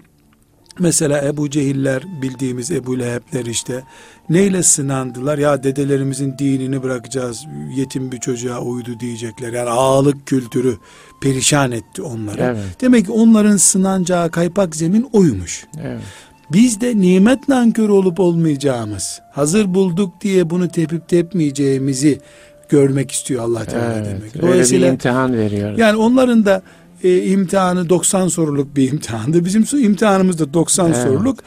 mesela 0.80 1.22
Ebu 1.24 1.50
Cehiller 1.50 2.02
bildiğimiz 2.22 2.70
Ebu 2.70 2.98
Leheb'ler 2.98 3.44
işte 3.44 3.82
neyle 4.30 4.62
sınandılar? 4.62 5.38
Ya 5.38 5.62
dedelerimizin 5.62 6.38
dinini 6.38 6.82
bırakacağız 6.82 7.44
yetim 7.76 8.12
bir 8.12 8.18
çocuğa 8.20 8.60
uydu 8.60 9.00
diyecekler. 9.00 9.52
Yani 9.52 9.70
ağalık 9.70 10.26
kültürü 10.26 10.76
perişan 11.20 11.72
etti 11.72 12.02
onları. 12.02 12.42
Evet. 12.42 12.80
Demek 12.80 13.06
ki 13.06 13.12
onların 13.12 13.56
sınanacağı 13.56 14.30
kaypak 14.30 14.76
zemin 14.76 15.08
oymuş. 15.12 15.66
Evet. 15.82 16.00
Biz 16.52 16.80
de 16.80 16.96
nimet 16.96 17.48
nankörü 17.48 17.92
olup 17.92 18.20
olmayacağımız, 18.20 19.20
hazır 19.32 19.74
bulduk 19.74 20.12
diye 20.20 20.50
bunu 20.50 20.68
tepip 20.68 21.08
tepmeyeceğimizi 21.08 22.20
görmek 22.68 23.10
istiyor 23.10 23.42
Allah 23.44 23.64
Teala 23.64 23.94
Evet. 23.94 24.06
demek. 24.06 24.22
Öyle 24.22 24.34
bir 24.34 24.42
Dolayısıyla 24.42 24.88
imtihan 24.88 25.32
veriyor. 25.36 25.78
yani 25.78 25.96
onların 25.96 26.44
da 26.46 26.62
e, 27.04 27.22
imtihanı 27.24 27.88
90 27.88 28.28
soruluk 28.28 28.76
bir 28.76 28.92
imtihandı. 28.92 29.44
Bizim 29.44 29.64
imtihanımız 29.84 30.38
da 30.38 30.54
90 30.54 30.86
Evet. 30.86 30.96
soruluk. 30.96 31.38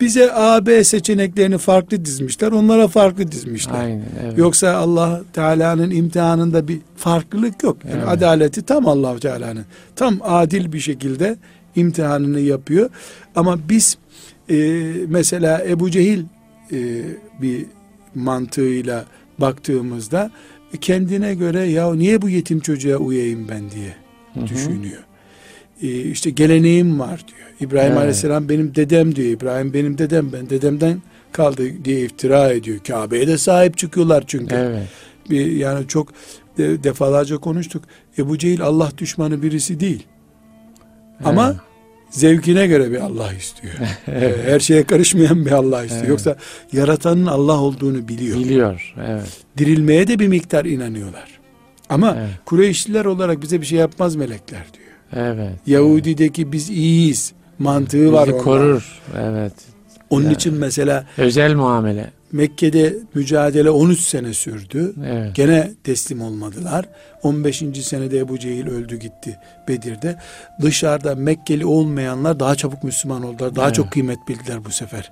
Bize 0.00 0.32
A, 0.32 0.66
B 0.66 0.84
seçeneklerini 0.84 1.58
farklı 1.58 2.04
dizmişler. 2.04 2.52
Onlara 2.52 2.88
farklı 2.88 3.32
dizmişler. 3.32 3.74
Aynen. 3.74 4.04
Evet. 4.24 4.38
Yoksa 4.38 4.74
Allah 4.76 5.22
Teala'nın 5.32 5.90
imtihanında 5.90 6.68
bir 6.68 6.78
farklılık 6.96 7.62
yok. 7.62 7.76
Yani 7.84 7.96
Evet. 7.98 8.08
adaleti 8.08 8.62
tam 8.62 8.88
Allah 8.88 9.18
Teala'nın. 9.18 9.64
Tam 9.96 10.18
adil 10.22 10.72
bir 10.72 10.80
şekilde 10.80 11.36
imtihanını 11.76 12.40
yapıyor. 12.40 12.90
Ama 13.36 13.58
biz 13.68 13.98
e, 14.50 14.56
mesela 15.08 15.64
Ebu 15.68 15.90
Cehil 15.90 16.22
e, 16.72 16.76
bir 17.42 17.66
mantığıyla 18.14 19.04
baktığımızda 19.38 20.30
kendine 20.80 21.34
göre 21.34 21.64
ya 21.64 21.94
niye 21.94 22.22
bu 22.22 22.28
yetim 22.28 22.60
çocuğa 22.60 22.96
uyayım 22.96 23.48
ben 23.48 23.70
diye 23.70 24.05
Hı 24.36 24.40
hı. 24.40 24.46
düşünüyor. 24.46 25.02
E, 25.82 25.88
işte 26.02 26.30
geleneğim 26.30 27.00
var 27.00 27.24
diyor. 27.28 27.70
İbrahim 27.70 27.88
Evet. 27.88 27.98
Aleyhisselam 27.98 28.48
benim 28.48 28.74
dedem 28.74 29.16
diyor. 29.16 29.28
İbrahim 29.28 29.72
benim 29.74 29.98
dedem 29.98 30.32
ben 30.32 30.50
dedemden 30.50 31.02
kaldı 31.32 31.84
diye 31.84 32.00
iftira 32.00 32.52
ediyor. 32.52 32.78
Kabe'ye 32.86 33.26
de 33.26 33.38
sahip 33.38 33.78
çıkıyorlar 33.78 34.24
çünkü. 34.26 34.54
Evet. 34.54 34.88
Bir, 35.30 35.46
yani 35.52 35.88
çok 35.88 36.08
de- 36.58 36.84
defalarca 36.84 37.36
konuştuk. 37.38 37.84
Ebu 38.18 38.38
Cehil 38.38 38.62
Allah 38.62 38.90
düşmanı 38.98 39.42
birisi 39.42 39.80
değil. 39.80 40.06
Ama 41.24 41.46
Evet. 41.50 41.60
zevkine 42.10 42.66
göre 42.66 42.90
bir 42.90 42.96
Allah 43.00 43.32
istiyor. 43.32 43.74
Ee, 44.08 44.34
Her 44.44 44.60
şeye 44.60 44.84
karışmayan 44.84 45.46
bir 45.46 45.50
Allah 45.50 45.82
istiyor. 45.84 46.00
Evet. 46.00 46.10
Yoksa 46.10 46.36
yaratanın 46.72 47.26
Allah 47.26 47.60
olduğunu 47.60 48.08
biliyor. 48.08 48.38
Biliyor. 48.38 48.94
Evet. 49.06 49.26
Dirilmeye 49.58 50.08
de 50.08 50.18
bir 50.18 50.28
miktar 50.28 50.64
inanıyorlar. 50.64 51.35
Ama 51.88 52.14
Evet. 52.18 52.30
Kureyşliler 52.44 53.04
olarak 53.04 53.42
bize 53.42 53.60
bir 53.60 53.66
şey 53.66 53.78
yapmaz 53.78 54.16
melekler 54.16 54.64
diyor. 54.74 55.24
Evet. 55.26 55.52
Yahudi'deki 55.66 56.52
biz 56.52 56.70
iyiyiz 56.70 57.32
mantığı 57.58 58.12
var 58.12 58.28
Bizi 58.28 58.38
korur. 58.38 59.00
Evet. 59.18 59.52
Onun 60.10 60.24
Yani. 60.24 60.34
için 60.34 60.54
mesela 60.54 61.06
Özel 61.18 61.54
muamele. 61.54 62.10
Mekke'de 62.32 62.96
mücadele 63.14 63.70
13 63.70 64.00
sene 64.00 64.34
sürdü. 64.34 64.94
Evet. 65.06 65.34
Gene 65.36 65.70
teslim 65.84 66.22
olmadılar. 66.22 66.84
15. 67.22 67.62
senede 67.82 68.18
Ebu 68.18 68.38
Cehil 68.38 68.66
öldü 68.66 68.96
gitti 68.96 69.36
Bedir'de. 69.68 70.18
Dışarıda 70.62 71.14
Mekkeli 71.14 71.66
olmayanlar 71.66 72.40
daha 72.40 72.54
çabuk 72.54 72.84
Müslüman 72.84 73.22
oldular. 73.22 73.56
Daha 73.56 73.66
Evet. 73.66 73.74
çok 73.74 73.92
kıymet 73.92 74.18
bildiler 74.28 74.64
bu 74.64 74.70
sefer. 74.70 75.10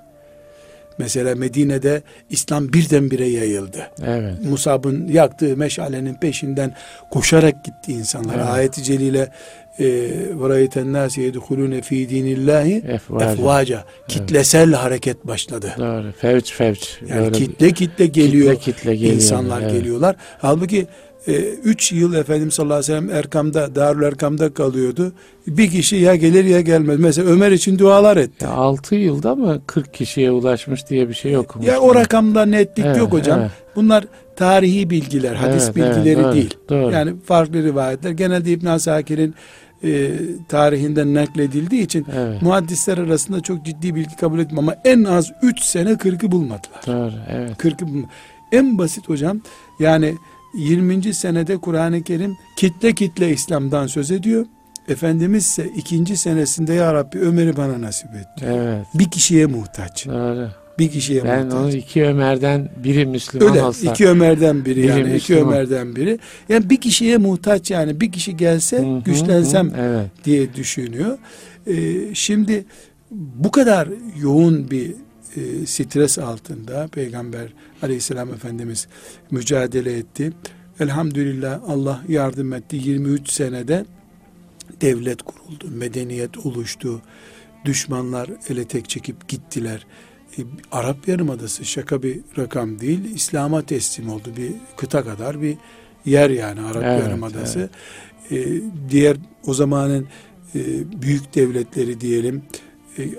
Mesela 0.98 1.36
Medine'de 1.36 2.01
İslam 2.29 2.74
birdenbire 2.74 3.25
yayıldı. 3.27 3.89
Evet. 4.06 4.34
Musab'ın 4.46 5.08
yaktığı 5.08 5.58
meşalenin 5.58 6.13
peşinden 6.13 6.75
koşarak 7.12 7.65
gitti 7.65 7.91
insanlar. 7.94 8.36
Evet. 8.36 8.46
Ayet-i 8.48 8.84
celile 8.84 9.32
e, 9.79 9.84
وَرَيْتَ 10.34 10.70
النَّاسِ 10.74 11.32
يَدْخُلُونَ 11.32 11.82
ف۪ي 11.82 12.08
دِينِ 12.10 12.36
اللّٰهِ 12.38 12.91
Efvaca. 12.94 13.32
efvaca. 13.32 13.84
Kitlesel 14.08 14.74
hareket 14.74 15.27
başladı. 15.27 15.74
Doğru. 15.77 16.12
Fevç 16.22 16.53
fevç. 16.53 17.00
Yani 17.10 17.22
Böyle 17.22 17.32
kitle 17.32 17.72
kitle 17.72 18.06
geliyor. 18.06 18.56
Kitle 18.56 18.72
kitle 18.74 18.96
geliyor. 18.96 19.13
insanlar 19.15 19.62
Evet. 19.62 19.72
geliyorlar. 19.72 20.15
Halbuki 20.39 20.88
3 21.26 21.93
yıl 21.93 22.14
Efendimiz 22.14 22.54
sallallahu 22.54 22.78
aleyhi 22.78 22.93
ve 22.93 22.97
sellem 23.09 23.19
Erkam'da, 23.19 23.75
Darül 23.75 24.02
Erkam'da 24.02 24.54
kalıyordu. 24.54 25.12
Bir 25.47 25.71
kişi 25.71 25.97
ya 25.97 26.14
gelir 26.16 26.45
ya 26.45 26.61
gelmez. 26.61 26.99
Mesela 27.00 27.31
Ömer 27.31 27.52
için 27.52 27.78
dualar 27.78 28.16
etti. 28.16 28.45
Ya 28.45 28.50
6 28.50 28.95
yılda 28.95 29.35
mı 29.35 29.62
40 29.66 29.95
kişiye 29.95 30.31
ulaşmış 30.31 30.88
diye 30.90 31.09
bir 31.09 31.14
şey 31.14 31.37
okumuştum. 31.37 31.75
Ya 31.75 31.81
o 31.81 31.95
rakamda 31.95 32.47
netlik 32.47 32.87
Evet, 32.87 32.97
yok 32.99 33.12
hocam. 33.12 33.40
evet. 33.40 33.50
Bunlar 33.76 34.04
tarihi 34.37 34.90
bilgiler, 34.90 35.35
hadis 35.35 35.64
Evet, 35.64 35.76
evet, 35.76 35.97
bilgileri 35.97 36.23
doğru, 36.25 36.33
değil. 36.35 36.54
doğru. 36.69 36.93
Yani 36.93 37.12
farklı 37.26 37.62
rivayetler. 37.62 38.11
Genelde 38.11 38.50
İbn 38.50 38.66
Asakir'in 38.66 39.35
e, 39.85 40.11
tarihinden 40.49 41.14
nakledildiği 41.14 41.83
için 41.83 42.07
Evet. 42.16 42.43
muhaddisler 42.43 42.99
arasında 42.99 43.40
çok 43.40 43.64
ciddi 43.64 43.95
bilgi 43.95 44.16
kabul 44.16 44.38
etmiyor 44.38 44.62
ama 44.62 44.75
en 44.85 45.04
az 45.04 45.33
3 45.43 45.61
sene 45.61 45.90
40'ı 45.90 46.33
bulmadılar. 46.33 46.81
Doğru, 46.87 47.12
evet. 47.31 47.50
40'ı 47.59 47.88
bulma- 47.88 48.09
En 48.52 48.78
basit 48.78 49.09
hocam 49.09 49.40
yani 49.78 50.14
20. 50.56 51.14
senede 51.14 51.56
Kur'an-ı 51.56 52.02
Kerim 52.02 52.37
kitle 52.56 52.92
kitle 52.94 53.30
İslam'dan 53.30 53.87
söz 53.87 54.11
ediyor. 54.11 54.46
Efendimiz 54.88 55.44
ise 55.44 55.70
ikinci 55.76 56.16
senesinde 56.16 56.75
ya 56.75 56.94
Rabbi 56.94 57.18
Ömer'i 57.18 57.56
bana 57.56 57.80
nasip 57.80 58.08
et. 58.14 58.26
diyor. 58.40 58.50
Evet. 58.58 58.87
Bir 58.94 59.11
kişiye 59.11 59.46
muhtaç. 59.46 60.06
Doğru. 60.06 60.49
Bir 60.78 60.90
kişiye 60.90 61.25
Ben 61.25 61.44
muhtaç. 61.44 61.61
onu 61.61 61.73
iki 61.73 62.04
Ömer'den 62.04 62.68
biri 62.84 63.06
Müslüman 63.06 63.49
Öyle 63.49 63.62
olsa. 63.62 63.90
iki 63.92 64.08
Ömer'den 64.08 64.64
biri, 64.64 64.76
Biri 64.76 64.87
yani 64.87 65.00
iki 65.00 65.12
Müslüman. 65.12 65.52
Ömer'den 65.52 65.96
biri. 65.96 66.18
Yani 66.49 66.70
bir 66.70 66.76
kişiye 66.76 67.16
muhtaç 67.18 67.70
yani 67.70 68.00
bir 68.00 68.12
kişi 68.12 68.37
gelse 68.37 68.78
Hı 68.78 68.82
hı, 68.96 69.00
güçlensem 69.04 69.70
hı, 69.70 69.76
Evet. 69.80 70.06
diye 70.25 70.54
düşünüyor. 70.54 71.18
Ee, 71.66 71.75
şimdi 72.14 72.64
bu 73.11 73.50
kadar 73.50 73.88
yoğun 74.23 74.70
bir 74.70 74.94
e, 75.37 75.67
stres 75.67 76.19
altında 76.19 76.88
Peygamber 76.88 77.53
aleyhisselam 77.83 78.35
Efendimiz 78.35 78.88
mücadele 79.31 79.97
etti. 79.97 80.33
Elhamdülillah 80.81 81.61
Allah 81.69 82.03
yardım 82.09 82.53
etti. 82.53 82.76
23 82.76 83.31
senede 83.31 83.85
devlet 84.81 85.23
kuruldu, 85.23 85.69
medeniyet 85.71 86.47
oluştu. 86.47 87.03
Düşmanlar 87.64 88.31
ele 88.49 88.64
tek 88.64 88.88
çekip 88.88 89.29
gittiler. 89.29 89.87
E, 90.38 90.43
Arap 90.73 91.09
Yarımadası 91.09 91.64
şaka 91.64 92.03
bir 92.03 92.21
rakam 92.38 92.81
değil. 92.81 93.14
İslam'a 93.14 93.62
teslim 93.62 94.09
oldu. 94.09 94.29
Bir 94.37 94.53
kıta 94.76 95.05
kadar 95.05 95.43
bir 95.43 95.57
yer 96.05 96.31
yani 96.31 96.61
Arap 96.61 96.83
Evet, 96.85 97.03
Yarımadası. 97.03 97.71
E, 98.31 98.47
diğer 98.91 99.17
o 99.47 99.55
zamanın 99.55 100.07
e, 100.55 100.61
büyük 101.03 101.35
devletleri 101.35 102.00
diyelim 102.00 102.43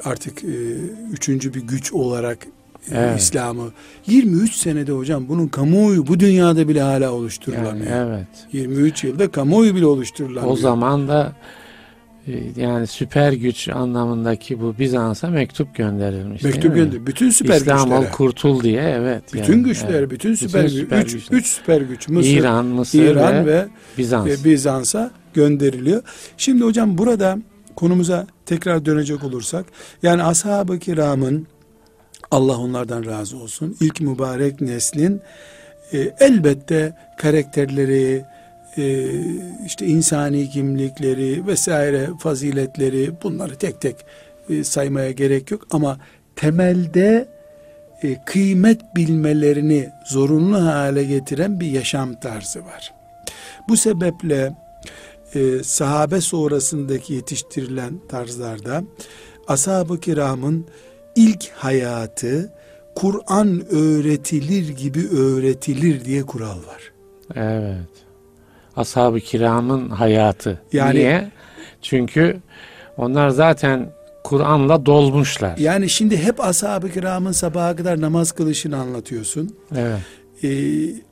artık 0.03 0.43
e, 0.43 0.47
üçüncü 1.11 1.53
bir 1.53 1.61
güç 1.61 1.93
olarak 1.93 2.37
e, 2.91 2.97
Evet. 2.97 3.19
İslam'ı 3.19 3.71
23 4.07 4.53
senede 4.55 4.91
hocam 4.91 5.27
bunun 5.29 5.47
kamuoyu 5.47 6.07
bu 6.07 6.19
dünyada 6.19 6.67
bile 6.67 6.81
hala 6.81 6.93
Yani, 7.03 7.07
oluşturulamıyor. 7.07 8.07
evet. 8.07 8.27
23 8.51 9.03
yılda 9.03 9.31
kamuoyu 9.31 9.75
bile 9.75 9.85
oluşturulamıyor. 9.85 10.53
O 10.53 10.55
zaman 10.55 11.07
da 11.07 11.33
e, 12.27 12.31
yani 12.61 12.87
süper 12.87 13.31
güç 13.33 13.69
anlamındaki 13.69 14.61
bu 14.61 14.75
Bizans'a 14.79 15.29
mektup 15.29 15.75
gönderilmiş. 15.75 16.43
mektup 16.43 16.71
mi? 16.71 16.75
gönder. 16.75 17.07
Bütün 17.07 17.29
süper 17.29 17.55
İslam 17.57 17.89
güçlere. 17.89 18.11
kurtul 18.11 18.63
diye 18.63 18.81
evet. 18.81 19.23
bütün 19.33 19.53
yani, 19.53 19.63
güçler, 19.63 19.89
evet. 19.93 20.11
bütün 20.11 20.35
süper, 20.35 20.63
Bütün 20.63 20.75
güç, 20.75 20.83
süper 20.83 21.01
üç, 21.05 21.13
güçler. 21.13 21.37
üç 21.37 21.45
süper 21.47 21.81
güç 21.81 22.07
Mısır, 22.09 22.29
İran, 22.29 22.65
Mısır 22.65 23.03
İran 23.03 23.45
ve, 23.45 23.53
ve 23.53 23.67
Bizans. 23.97 24.27
e, 24.27 24.43
Bizans'a 24.43 25.11
gönderiliyor. 25.33 26.01
Şimdi 26.37 26.63
hocam 26.63 26.97
burada 26.97 27.37
konumuza 27.75 28.27
tekrar 28.45 28.85
dönecek 28.85 29.23
olursak 29.23 29.65
yani 30.03 30.23
ashab-ı 30.23 30.79
kiramın 30.79 31.47
Allah 32.31 32.57
onlardan 32.57 33.05
razı 33.05 33.37
olsun 33.37 33.77
ilk 33.81 34.01
mübarek 34.01 34.61
neslin 34.61 35.21
e, 35.93 35.97
elbette 36.19 36.93
karakterleri 37.17 38.25
e, 38.77 39.09
işte 39.65 39.85
insani 39.85 40.49
kimlikleri 40.49 41.47
vesaire 41.47 42.09
faziletleri 42.19 43.11
bunları 43.23 43.55
tek 43.55 43.81
tek 43.81 43.95
e, 44.49 44.63
saymaya 44.63 45.11
gerek 45.11 45.51
yok 45.51 45.67
ama 45.71 45.97
temelde 46.35 47.27
e, 48.03 48.17
kıymet 48.25 48.95
bilmelerini 48.95 49.89
zorunlu 50.05 50.65
hale 50.65 51.03
getiren 51.03 51.59
bir 51.59 51.67
yaşam 51.67 52.19
tarzı 52.19 52.65
var. 52.65 52.93
Bu 53.69 53.77
sebeple 53.77 54.55
e, 55.35 55.63
sahabe 55.63 56.21
sonrasındaki 56.21 57.13
yetiştirilen 57.13 57.99
tarzlarda 58.09 58.83
ashab-ı 59.47 59.99
kiramın 59.99 60.65
ilk 61.15 61.49
hayatı 61.51 62.53
Kur'an 62.95 63.63
öğretilir 63.69 64.69
gibi 64.69 65.07
öğretilir 65.09 66.05
diye 66.05 66.23
kural 66.23 66.57
var. 66.57 66.91
Evet. 67.35 67.87
Ashab-ı 68.75 69.19
kiramın 69.19 69.89
hayatı. 69.89 70.61
Yani- 70.73 70.99
Niye? 70.99 71.31
Çünkü 71.81 72.37
onlar 72.97 73.29
zaten 73.29 73.89
Kur'an'la 74.23 74.85
dolmuşlar. 74.85 75.57
Yani 75.57 75.89
şimdi 75.89 76.17
hep 76.17 76.39
ashab-ı 76.39 76.91
kiramın 76.91 77.31
sabaha 77.31 77.75
kadar 77.75 78.01
namaz 78.01 78.31
kılışını 78.31 78.77
anlatıyorsun. 78.77 79.55
Evet. 79.75 79.99
E, 80.43 80.49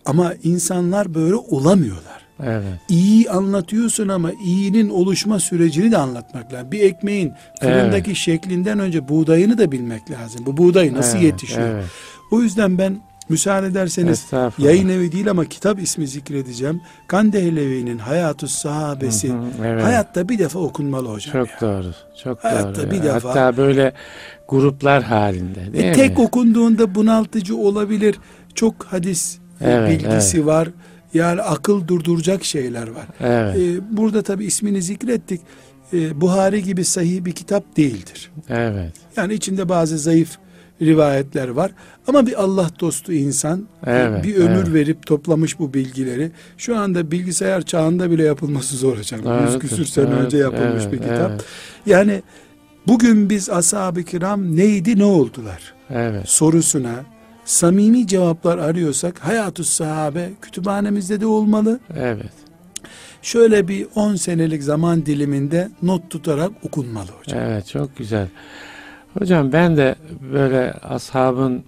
ama 0.06 0.34
insanlar 0.44 1.14
böyle 1.14 1.36
olamıyorlar. 1.36 2.23
Evet. 2.46 2.64
İyi 2.90 3.30
anlatıyorsun 3.32 4.08
ama 4.08 4.32
iyinin 4.46 4.90
oluşma 4.90 5.40
sürecini 5.40 5.92
de 5.92 5.98
anlatmak 5.98 6.54
lazım. 6.54 6.72
Bir 6.72 6.80
ekmeğin 6.80 7.34
fırındaki 7.62 8.16
şeklinden 8.16 8.80
önce 8.80 9.08
buğdayını 9.08 9.58
da 9.58 9.72
bilmek 9.72 10.12
lazım. 10.12 10.46
Bu 10.46 10.58
buğday 10.58 10.94
nasıl 10.94 11.18
evet, 11.18 11.26
yetişiyor? 11.26 11.68
Evet. 11.70 11.86
O 12.32 12.42
yüzden 12.42 12.78
ben 12.78 12.98
müsaade 13.30 13.68
ederseniz 13.68 14.26
yayın 14.58 14.90
evi 14.90 15.12
değil 15.12 15.30
ama 15.30 15.46
kitap 15.46 15.80
ismi 15.82 16.08
zikredeceğim. 16.08 16.82
Kandehlevi'nin 17.08 17.98
Hayatü 17.98 18.48
Sahabesi 18.48 19.30
Hı 19.30 19.34
hı, 19.34 19.46
evet. 19.66 19.84
hayatta 19.84 20.30
bir 20.30 20.40
defa 20.40 20.60
okunmalı 20.60 21.08
hocam. 21.10 21.34
Çok 21.34 21.48
ya. 21.50 21.58
doğru. 21.62 21.92
Çok 22.24 22.44
Hayatta 22.44 22.82
doğru. 22.84 22.92
bir 22.92 23.04
ya. 23.04 23.16
defa- 23.16 23.28
Hatta 23.30 23.58
böyle 23.58 23.94
gruplar 24.48 25.04
halinde 25.04 25.74
değil 25.74 25.84
E, 25.86 25.90
mi? 25.90 25.96
tek 25.96 26.20
okunduğunda 26.20 26.96
bunaltıcı 26.96 27.58
olabilir. 27.58 28.16
Çok 28.56 28.84
hadis 28.84 29.38
e, 29.62 29.70
Evet, 29.72 29.90
bilgisi 30.04 30.46
var. 30.46 30.68
Yani 31.14 31.42
akıl 31.42 31.88
durduracak 31.88 32.44
şeyler 32.44 32.88
var. 32.88 33.06
Evet. 33.20 33.58
E, 33.58 33.98
burada 33.98 34.22
tabi 34.22 34.46
ismini 34.46 34.82
zikrettik. 34.82 35.42
E, 35.94 36.22
Buhari 36.22 36.64
gibi 36.64 36.86
sahih 36.86 37.26
bir 37.26 37.32
kitap 37.32 37.78
değildir. 37.78 38.32
Evet. 38.50 38.94
Yani 39.18 39.34
içinde 39.34 39.70
bazı 39.70 39.98
zayıf 39.98 40.38
rivayetler 40.82 41.48
var. 41.48 41.72
Ama 42.08 42.28
bir 42.28 42.44
Allah 42.44 42.70
dostu 42.80 43.14
insan 43.14 43.68
Evet, 43.86 44.24
bir 44.24 44.36
ömür 44.36 44.64
evet. 44.64 44.74
verip 44.74 45.06
toplamış 45.06 45.60
bu 45.60 45.74
bilgileri. 45.74 46.32
Şu 46.58 46.78
anda 46.78 47.12
bilgisayar 47.12 47.62
çağında 47.62 48.12
bile 48.12 48.24
yapılması 48.24 48.78
zor 48.78 48.98
hocam. 48.98 49.20
Yüz 49.20 49.26
Doğrudur, 49.26 49.60
küsür 49.60 49.86
sene 49.86 50.06
evet, 50.06 50.26
önce 50.26 50.38
yapılmış 50.38 50.84
evet, 50.84 50.92
bir 50.92 50.98
kitap. 50.98 51.32
Evet. 51.32 51.46
Yani 51.86 52.22
bugün 52.88 53.30
biz 53.30 53.50
ashab-ı 53.50 54.04
kiram 54.04 54.56
neydi 54.56 55.00
ne 55.00 55.06
oldular 55.06 55.74
evet. 55.90 56.30
sorusuna 56.30 56.96
samimi 57.46 58.08
cevaplar 58.08 58.58
arıyorsak 58.58 59.20
Hayatü 59.20 59.64
Sahabe 59.64 60.30
kütüphanemizde 60.42 61.22
de 61.22 61.26
olmalı. 61.26 61.80
Evet. 61.98 62.34
Şöyle 63.22 63.68
bir 63.68 63.88
10 63.96 64.16
senelik 64.16 64.64
zaman 64.64 65.06
diliminde 65.06 65.70
not 65.82 66.10
tutarak 66.10 66.52
okunmalı 66.64 67.10
hocam. 67.20 67.40
Evet 67.40 67.68
çok 67.68 67.98
güzel. 67.98 68.28
Hocam 69.20 69.52
ben 69.54 69.78
de 69.78 69.96
böyle 70.34 70.72
ashabın 70.72 71.64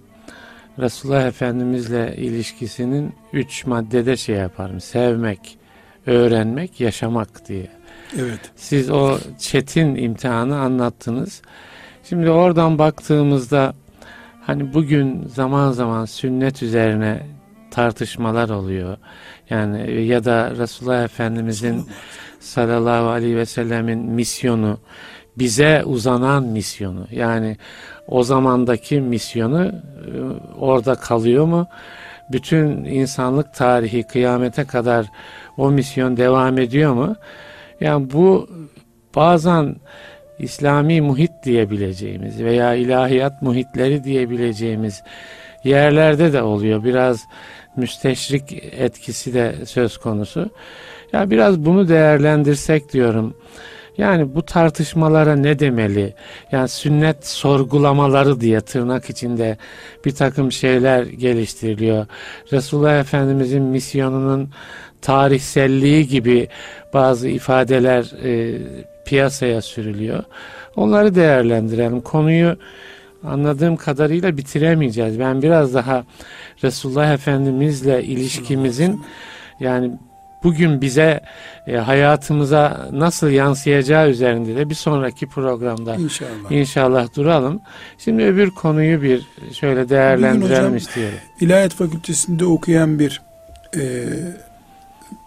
Resulullah 0.78 1.26
Efendimizle 1.26 2.16
ilişkisinin 2.16 3.12
üç 3.32 3.66
maddede 3.66 4.16
şey 4.16 4.36
yaparım. 4.36 4.80
Sevmek, 4.80 5.58
öğrenmek, 6.06 6.80
yaşamak 6.80 7.48
diye. 7.48 7.68
Evet. 8.18 8.40
Siz 8.56 8.90
o 8.90 9.18
çetin 9.38 9.94
imtihanı 9.94 10.58
anlattınız. 10.58 11.42
Şimdi 12.08 12.30
oradan 12.30 12.78
baktığımızda 12.78 13.74
hani 14.46 14.74
bugün 14.74 15.26
zaman 15.28 15.72
zaman 15.72 16.04
sünnet 16.04 16.62
üzerine 16.62 17.26
tartışmalar 17.70 18.48
oluyor. 18.48 18.96
Yani 19.50 20.04
ya 20.04 20.24
da 20.24 20.50
Resulullah 20.50 21.04
Efendimizin 21.04 21.86
sallallahu 22.40 23.08
aleyhi 23.08 23.36
ve 23.36 23.46
sellemin 23.46 23.98
misyonu 23.98 24.78
bize 25.38 25.82
uzanan 25.84 26.44
misyonu 26.44 27.06
yani 27.10 27.56
o 28.06 28.22
zamandaki 28.22 29.00
misyonu 29.00 29.66
e, 29.66 29.72
orada 30.58 30.94
kalıyor 30.94 31.44
mu? 31.44 31.66
Bütün 32.32 32.84
insanlık 32.84 33.54
tarihi 33.54 34.02
kıyamete 34.02 34.64
kadar 34.64 35.06
o 35.56 35.70
misyon 35.70 36.16
devam 36.16 36.58
ediyor 36.58 36.94
mu? 36.94 37.16
Yani 37.80 38.12
bu 38.12 38.48
bazen 39.16 39.76
İslami 40.38 41.00
muhit 41.00 41.32
diyebileceğimiz 41.44 42.42
veya 42.42 42.74
ilahiyat 42.74 43.42
muhitleri 43.42 44.04
diyebileceğimiz 44.04 45.02
yerlerde 45.64 46.32
de 46.32 46.42
oluyor. 46.42 46.84
Biraz 46.84 47.24
müsteşrik 47.76 48.52
etkisi 48.78 49.34
de 49.34 49.54
söz 49.66 49.98
konusu. 49.98 50.50
Ya 51.12 51.30
biraz 51.30 51.64
bunu 51.64 51.88
değerlendirsek 51.88 52.92
diyorum. 52.92 53.34
Yani 53.98 54.34
bu 54.34 54.42
tartışmalara 54.42 55.36
ne 55.36 55.58
demeli? 55.58 56.14
Yani 56.52 56.68
sünnet 56.68 57.26
sorgulamaları 57.26 58.40
diye 58.40 58.60
tırnak 58.60 59.10
içinde 59.10 59.56
bir 60.04 60.14
takım 60.14 60.52
şeyler 60.52 61.02
geliştiriliyor. 61.02 62.06
Resulullah 62.52 63.00
Efendimizin 63.00 63.62
misyonunun 63.62 64.50
tarihselliği 65.02 66.08
gibi 66.08 66.48
bazı 66.94 67.28
ifadeler 67.28 68.12
e, 68.24 68.58
piyasaya 69.06 69.62
sürülüyor. 69.62 70.24
Onları 70.76 71.14
değerlendirelim. 71.14 72.00
Konuyu 72.00 72.56
anladığım 73.24 73.76
kadarıyla 73.76 74.36
bitiremeyeceğiz. 74.36 75.18
Ben 75.18 75.42
biraz 75.42 75.74
daha 75.74 76.04
Resulullah 76.64 77.12
Efendimizle 77.12 78.02
ilişkimizin 78.04 79.02
yani 79.60 79.92
bugün 80.44 80.80
bize 80.80 81.20
e, 81.66 81.76
hayatımıza 81.76 82.88
nasıl 82.92 83.28
yansıyacağı 83.28 84.08
üzerinde 84.10 84.56
de 84.56 84.70
bir 84.70 84.74
sonraki 84.74 85.26
programda 85.28 85.94
İnşallah. 85.96 86.50
inşallah 86.50 87.16
duralım. 87.16 87.60
Şimdi 87.98 88.22
öbür 88.22 88.50
konuyu 88.50 89.02
bir 89.02 89.26
şöyle 89.52 89.88
değerlendirelim 89.88 90.42
hocam- 90.64 90.76
istiyorum. 90.76 91.18
İlahiyat 91.40 91.72
Fakültesinde 91.74 92.44
okuyan 92.44 92.98
bir 92.98 93.22
e, 93.76 94.04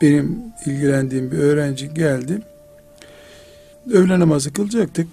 benim 0.01 0.41
ilgilendiğim 0.65 1.31
bir 1.31 1.37
öğrenci 1.37 1.93
geldi. 1.93 2.41
Öğle 3.91 4.19
namazı 4.19 4.53
kılacaktık. 4.53 5.07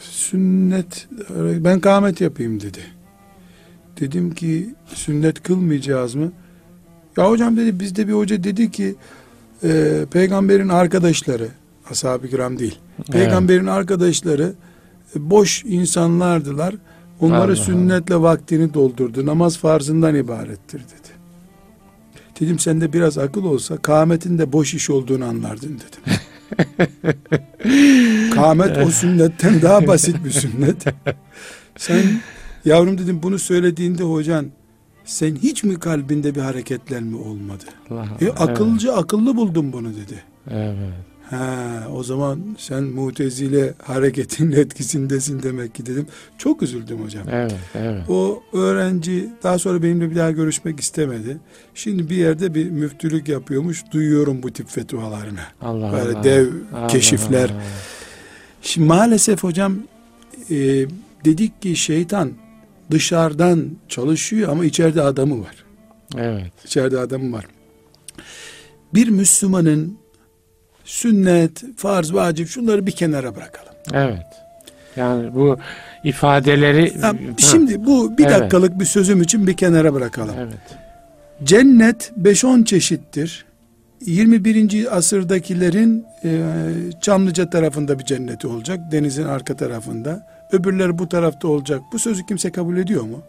Sünnet 0.00 1.08
ben 1.38 1.80
kâhmet 1.80 2.20
yapayım 2.20 2.60
dedi. 2.60 2.80
Dedim 4.00 4.34
ki 4.34 4.74
sünnet 4.86 5.42
kılmayacağız 5.42 6.14
mı? 6.14 6.32
Ya 7.16 7.30
hocam 7.30 7.56
dedi 7.56 7.80
bizde 7.80 8.08
bir 8.08 8.12
hoca 8.12 8.44
dedi 8.44 8.70
ki 8.70 8.94
e, 9.64 10.04
peygamberin 10.10 10.68
arkadaşları 10.68 11.48
ashab-ı 11.90 12.28
kiram 12.28 12.58
değil. 12.58 12.78
Peygamberin 13.12 13.66
arkadaşları 13.66 14.52
e, 15.16 15.30
boş 15.30 15.64
insanlardılar. 15.64 16.74
Onları 17.20 17.52
Allah 17.52 17.56
sünnetle 17.56 18.16
vaktini 18.20 18.74
doldurdu. 18.74 19.26
Namaz 19.26 19.58
farzından 19.58 20.14
ibarettir 20.14 20.78
dedi. 20.78 21.18
Dedim 22.40 22.58
sende 22.58 22.92
biraz 22.92 23.18
akıl 23.18 23.44
olsa 23.44 23.76
kâhmetin 23.76 24.38
de 24.38 24.52
boş 24.52 24.74
iş 24.74 24.90
olduğunu 24.90 25.24
anlardın 25.24 25.68
dedim. 25.74 26.18
Kâhmet 28.34 28.78
o 28.86 28.90
sünnetten 28.90 29.62
daha 29.62 29.86
basit 29.86 30.24
bir 30.24 30.30
sünnet. 30.30 30.84
Sen 31.76 32.02
yavrum 32.64 32.98
dedim 32.98 33.22
bunu 33.22 33.38
söylediğinde 33.38 34.02
hocan 34.02 34.46
sen 35.04 35.36
hiç 35.36 35.64
mi 35.64 35.78
kalbinde 35.78 36.34
bir 36.34 36.40
hareketlenme 36.40 37.16
olmadı? 37.16 37.64
Allah 37.90 38.06
E, 38.20 38.28
akılcı 38.28 38.92
akıllı 38.92 39.36
buldum 39.36 39.72
bunu 39.72 39.88
dedi. 39.96 40.22
Evet. 40.50 40.76
Ha, 41.30 41.88
o 41.94 42.02
zaman 42.02 42.56
sen 42.58 42.84
mutezile 42.84 43.74
hareketinin 43.82 44.52
etkisindesin 44.56 45.42
demek 45.42 45.74
ki 45.74 45.86
dedim. 45.86 46.06
Çok 46.38 46.62
üzüldüm 46.62 47.04
hocam. 47.04 47.24
Evet, 47.30 47.54
evet. 47.74 48.02
O 48.08 48.42
öğrenci 48.52 49.28
daha 49.42 49.58
sonra 49.58 49.82
benimle 49.82 50.10
bir 50.10 50.16
daha 50.16 50.30
görüşmek 50.30 50.80
istemedi. 50.80 51.36
Şimdi 51.74 52.10
bir 52.10 52.16
yerde 52.16 52.54
bir 52.54 52.70
müftülük 52.70 53.28
yapıyormuş. 53.28 53.84
Duyuyorum 53.92 54.42
bu 54.42 54.52
tip 54.52 54.68
fetvalarını. 54.68 55.40
Allah 55.62 55.92
Böyle 55.92 56.16
Allah. 56.16 56.24
dev 56.24 56.46
Allah 56.74 56.86
keşifler. 56.86 57.50
Allah. 57.50 57.62
Şimdi 58.62 58.86
maalesef 58.86 59.42
hocam 59.42 59.76
e, 60.50 60.56
dedik 61.24 61.62
ki 61.62 61.76
şeytan 61.76 62.32
dışarıdan 62.90 63.64
çalışıyor 63.88 64.48
ama 64.52 64.64
içeride 64.64 65.02
adamı 65.02 65.40
var. 65.40 65.64
Evet. 66.16 66.52
İçeride 66.64 66.98
adamı 66.98 67.32
var. 67.36 67.46
Bir 68.94 69.08
Müslümanın 69.08 69.98
sünnet, 70.88 71.62
farz, 71.76 72.14
vacip 72.14 72.48
şunları 72.48 72.86
bir 72.86 72.92
kenara 72.92 73.36
bırakalım. 73.36 73.72
Evet. 73.92 74.26
Yani 74.96 75.34
bu 75.34 75.58
ifadeleri 76.04 77.00
Ha, 77.00 77.12
şimdi 77.38 77.86
bu 77.86 78.18
bir 78.18 78.24
Evet. 78.26 78.40
dakikalık 78.40 78.80
bir 78.80 78.84
sözüm 78.84 79.22
için 79.22 79.46
bir 79.46 79.56
kenara 79.56 79.94
bırakalım. 79.94 80.34
evet. 80.38 80.78
Cennet 81.44 82.12
5-10 82.22 82.64
çeşittir. 82.64 83.44
21. 84.06 84.96
asırdakilerin 84.96 86.04
e, 86.24 86.42
Çamlıca 87.00 87.50
tarafında 87.50 87.98
bir 87.98 88.04
cenneti 88.04 88.46
olacak. 88.46 88.78
Denizin 88.92 89.24
arka 89.24 89.56
tarafında. 89.56 90.26
Öbürleri 90.52 90.98
bu 90.98 91.08
tarafta 91.08 91.48
olacak. 91.48 91.80
Bu 91.92 91.98
sözü 91.98 92.26
kimse 92.26 92.52
kabul 92.52 92.76
ediyor 92.76 93.02
mu? 93.02 93.22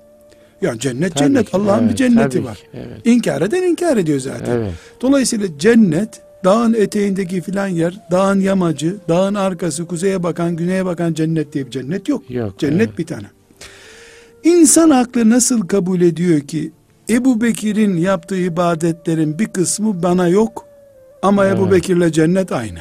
Yani 0.61 0.79
cennet 0.79 1.15
Tabii 1.15 1.27
cennet. 1.27 1.55
Allah'ın 1.55 1.81
evet, 1.81 1.91
bir 1.91 1.95
cenneti 1.95 2.45
var. 2.45 2.55
ki, 2.55 2.61
Evet. 2.73 3.01
İnkar 3.05 3.41
eden 3.41 3.63
inkar 3.63 3.97
ediyor 3.97 4.19
zaten. 4.19 4.57
Evet. 4.57 4.73
Dolayısıyla 5.01 5.47
cennet 5.59 6.21
dağın 6.43 6.73
eteğindeki 6.73 7.41
filan 7.41 7.67
yer, 7.67 7.93
dağın 8.11 8.39
yamacı, 8.39 8.95
dağın 9.09 9.35
arkası, 9.35 9.85
kuzeye 9.85 10.23
bakan, 10.23 10.55
güneye 10.55 10.85
bakan 10.85 11.13
cennet 11.13 11.53
diye 11.53 11.65
bir 11.65 11.71
cennet 11.71 12.09
yok. 12.09 12.31
Yok. 12.31 12.59
Cennet 12.59 12.87
evet. 12.87 12.97
bir 12.97 13.05
tane. 13.05 13.27
İnsan 14.43 14.89
aklı 14.89 15.29
nasıl 15.29 15.67
kabul 15.67 16.01
ediyor 16.01 16.39
ki 16.39 16.71
Ebu 17.09 17.41
Bekir'in 17.41 17.97
yaptığı 17.97 18.37
ibadetlerin 18.37 19.39
bir 19.39 19.45
kısmı 19.45 20.03
bana 20.03 20.27
yok 20.27 20.65
ama 21.21 21.45
Evet. 21.45 21.57
Ebu 21.57 21.71
Bekir'le 21.71 22.11
cennet 22.11 22.51
aynı. 22.51 22.79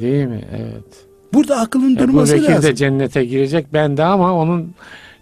Değil 0.00 0.26
mi? 0.26 0.44
Evet. 0.52 1.06
Burada 1.34 1.56
akılın 1.56 1.96
Ebu 1.96 1.98
durması 2.02 2.34
Bekir 2.34 2.48
lazım. 2.48 2.62
de 2.62 2.74
cennete 2.74 3.24
girecek 3.24 3.66
bende 3.72 4.04
ama 4.04 4.34
onun 4.34 4.74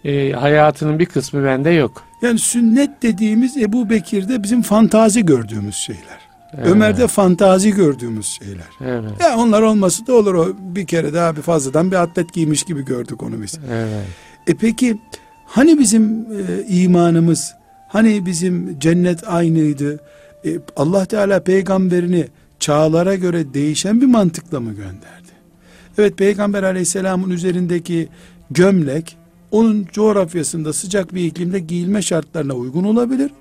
e, 0.05 0.31
hayatının 0.31 0.99
bir 0.99 1.05
kısmı 1.05 1.43
bende 1.43 1.69
yok. 1.69 2.03
Yani 2.21 2.39
sünnet 2.39 3.03
dediğimiz 3.03 3.57
Ebu 3.57 3.89
Bekir'de 3.89 4.43
bizim 4.43 4.61
fantazi 4.61 5.25
gördüğümüz 5.25 5.75
şeyler. 5.75 6.24
Evet. 6.57 6.67
Ömer'de 6.67 7.07
fantazi 7.07 7.71
gördüğümüz 7.71 8.25
şeyler. 8.25 8.67
Evet. 8.81 9.11
Ya 9.21 9.37
onlar 9.37 9.61
olması 9.61 10.07
da 10.07 10.13
olur 10.13 10.33
o 10.33 10.47
bir 10.59 10.87
kere 10.87 11.13
daha 11.13 11.35
bir 11.35 11.41
fazladan 11.41 11.91
bir 11.91 11.95
atlet 11.95 12.33
giymiş 12.33 12.63
gibi 12.63 12.85
gördük 12.85 13.23
onu 13.23 13.41
biz. 13.41 13.59
Evet. 13.71 14.05
E 14.47 14.53
peki 14.53 14.97
hani 15.45 15.79
bizim 15.79 16.03
e, 16.19 16.65
imanımız, 16.67 17.53
hani 17.87 18.25
bizim 18.25 18.79
cennet 18.79 19.27
aynıydı? 19.27 19.99
E, 20.45 20.49
Allah 20.75 21.05
Teala 21.05 21.43
peygamberini 21.43 22.27
çağlara 22.59 23.15
göre 23.15 23.53
değişen 23.53 24.01
bir 24.01 24.05
mantıkla 24.05 24.59
mı 24.59 24.73
gönderdi? 24.73 25.35
Evet 25.97 26.17
peygamber 26.17 26.63
aleyhisselamın 26.63 27.29
üzerindeki 27.29 28.09
gömlek 28.51 29.17
onun 29.51 29.87
coğrafyasında 29.91 30.73
sıcak 30.73 31.15
bir 31.15 31.23
iklimde 31.25 31.59
giyilme 31.59 32.01
şartlarına 32.01 32.53
uygun 32.53 32.83
olabilir. 32.83 33.31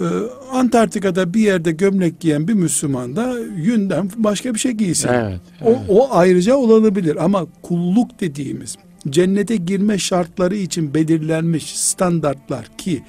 Ee, 0.00 0.04
Antarktika'da 0.52 1.34
bir 1.34 1.40
yerde 1.40 1.72
gömlek 1.72 2.20
giyen 2.20 2.48
bir 2.48 2.54
Müslüman 2.54 3.16
da 3.16 3.38
yünden 3.56 4.10
başka 4.16 4.54
bir 4.54 4.58
şey 4.58 4.72
giysin. 4.72 5.08
Evet. 5.08 5.40
O, 5.64 5.76
o 5.88 6.08
ayrıca 6.10 6.56
olabilir 6.56 7.24
ama 7.24 7.46
kulluk 7.62 8.20
dediğimiz 8.20 8.76
cennete 9.10 9.56
girme 9.56 9.98
şartları 9.98 10.56
için 10.56 10.94
belirlenmiş 10.94 11.78
standartlar 11.78 12.66
ki 12.78 13.02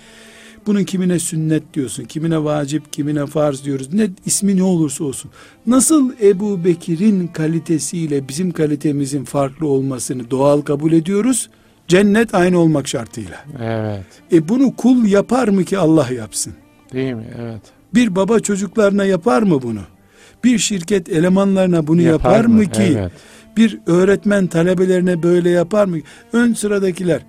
bunun 0.67 0.83
kimine 0.83 1.19
sünnet 1.19 1.73
diyorsun, 1.73 2.03
kimine 2.03 2.43
vacip, 2.43 2.93
kimine 2.93 3.25
farz 3.25 3.65
diyoruz. 3.65 3.93
Ne 3.93 4.09
ismi 4.25 4.57
ne 4.57 4.63
olursa 4.63 5.03
olsun. 5.03 5.31
Nasıl 5.67 6.11
Ebu 6.21 6.65
Bekir'in 6.65 7.27
kalitesiyle 7.27 8.27
bizim 8.27 8.51
kalitemizin 8.51 9.23
farklı 9.23 9.67
olmasını 9.67 10.31
doğal 10.31 10.61
kabul 10.61 10.91
ediyoruz? 10.91 11.49
Cennet 11.87 12.35
aynı 12.35 12.59
olmak 12.59 12.87
şartıyla. 12.87 13.45
Evet. 13.61 14.05
E 14.31 14.49
bunu 14.49 14.75
kul 14.75 15.05
yapar 15.05 15.47
mı 15.47 15.63
ki 15.63 15.77
Allah 15.77 16.09
yapsın? 16.11 16.53
Değil 16.95 17.13
mi? 17.13 17.25
Evet. 17.41 17.61
Bir 17.93 18.15
baba 18.15 18.39
çocuklarına 18.39 19.05
yapar 19.05 19.41
mı 19.41 19.61
bunu? 19.61 19.81
Bir 20.43 20.57
şirket 20.57 21.09
elemanlarına 21.09 21.87
bunu 21.87 22.01
yapar, 22.01 22.45
mı 22.45 22.65
ki? 22.65 22.95
Evet. 22.97 23.11
Bir 23.57 23.79
öğretmen 23.85 24.47
talebelerine 24.47 25.23
böyle 25.23 25.49
yapar 25.49 25.85
mı? 25.85 25.97
Ön 26.33 26.53
sıradakiler 26.53 27.21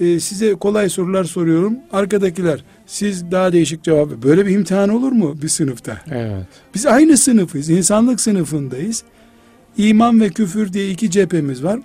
e, 0.00 0.20
size 0.20 0.54
kolay 0.54 0.88
sorular 0.88 1.24
soruyorum. 1.24 1.76
Arkadakiler 1.92 2.64
siz 2.86 3.30
daha 3.30 3.52
değişik 3.52 3.82
cevap. 3.82 4.08
Böyle 4.22 4.46
bir 4.46 4.50
imtihan 4.50 4.88
olur 4.88 5.12
mu 5.12 5.42
bir 5.42 5.48
sınıfta? 5.48 5.98
Evet. 6.10 6.46
Biz 6.74 6.86
aynı 6.86 7.16
sınıfız. 7.16 7.70
insanlık 7.70 8.20
sınıfındayız. 8.20 9.04
İman 9.76 10.20
ve 10.20 10.28
küfür 10.28 10.72
diye 10.72 10.90
iki 10.90 11.10
cephemiz 11.10 11.64
var. 11.64 11.80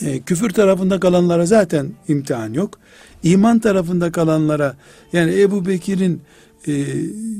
E, 0.00 0.20
küfür 0.20 0.50
tarafında 0.50 1.00
kalanlara 1.00 1.46
zaten 1.46 1.86
imtihan 2.08 2.52
yok. 2.52 2.78
İman 3.22 3.58
tarafında 3.58 4.12
kalanlara 4.12 4.76
yani 5.12 5.40
Ebu 5.40 5.66
Bekir'in 5.66 6.22
e, 6.68 6.72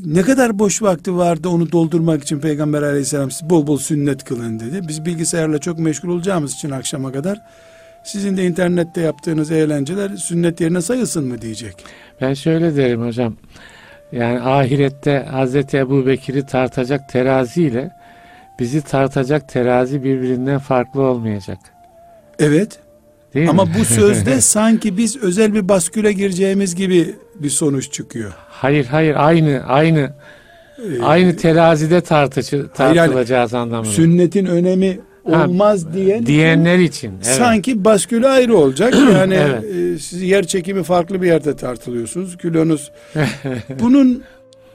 ne 0.05 0.23
kadar 0.23 0.59
boş 0.59 0.83
vakti 0.83 1.17
vardı 1.17 1.49
onu 1.49 1.73
doldurmak 1.73 2.23
için 2.23 2.41
Peygamber 2.41 2.83
aleyhisselam 2.83 3.31
siz 3.31 3.51
bol 3.51 3.67
bol 3.67 3.79
sünnet 3.79 4.25
kılın 4.25 4.61
dedi. 4.61 4.89
Biz 4.89 5.05
bilgisayarla 5.05 5.59
çok 5.59 5.79
meşgul 5.79 6.09
olacağımız 6.09 6.55
için 6.55 6.71
akşama 6.71 7.13
kadar 7.13 7.41
sizin 8.05 8.37
de 8.37 8.47
internette 8.47 9.01
yaptığınız 9.01 9.51
eğlenceler 9.51 10.09
sünnet 10.17 10.61
yerine 10.61 10.83
sayılsın 10.83 11.27
mı 11.27 11.43
diyecek. 11.43 11.85
Ben 12.21 12.35
şöyle 12.35 12.77
derim 12.77 13.07
hocam. 13.07 13.37
Yani 14.13 14.41
ahirette 14.41 15.27
Hazreti 15.31 15.77
Ebu 15.77 16.07
Bekir'i 16.07 16.47
tartacak 16.47 17.09
teraziyle 17.09 17.91
bizi 18.59 18.83
tartacak 18.83 19.49
terazi 19.49 20.05
birbirinden 20.05 20.59
farklı 20.59 21.03
olmayacak. 21.03 21.59
Evet 22.39 22.79
Değil 23.35 23.51
ama 23.51 23.65
mi? 23.65 23.71
bu 23.79 23.85
sözde 23.85 24.41
sanki 24.41 24.97
biz 24.97 25.17
özel 25.17 25.55
bir 25.55 25.69
basküle 25.69 26.13
gireceğimiz 26.13 26.75
gibi 26.75 27.15
bir 27.35 27.51
sonuç 27.51 27.93
çıkıyor. 27.93 28.33
hayır 28.49 28.85
hayır 28.85 29.15
aynı 29.19 29.63
aynı 29.67 30.13
Ee, 30.99 31.03
aynı 31.03 31.37
terazide 31.37 32.01
tartışı, 32.01 32.67
Hayır, 32.77 32.95
yani 32.97 33.07
tartılacağız 33.07 33.55
anlamında. 33.55 33.91
sünnetin 33.91 34.47
önemi 34.47 35.01
Ha, 35.31 35.47
olmaz 35.49 35.95
diyen 35.95 36.27
Diyenler 36.27 36.79
için. 36.79 37.09
Evet. 37.15 37.25
sanki 37.27 37.85
baskülü 37.85 38.29
ayrı 38.29 38.57
olacak. 38.57 38.95
Yani 39.13 39.35
Evet. 39.35 39.65
e, 39.95 39.99
siz 39.99 40.23
yer 40.23 40.47
çekimi 40.47 40.83
farklı 40.83 41.23
bir 41.23 41.27
yerde 41.27 41.57
tartılıyorsunuz. 41.57 42.37
Kilonuz. 42.37 42.91
Bunun 43.81 44.23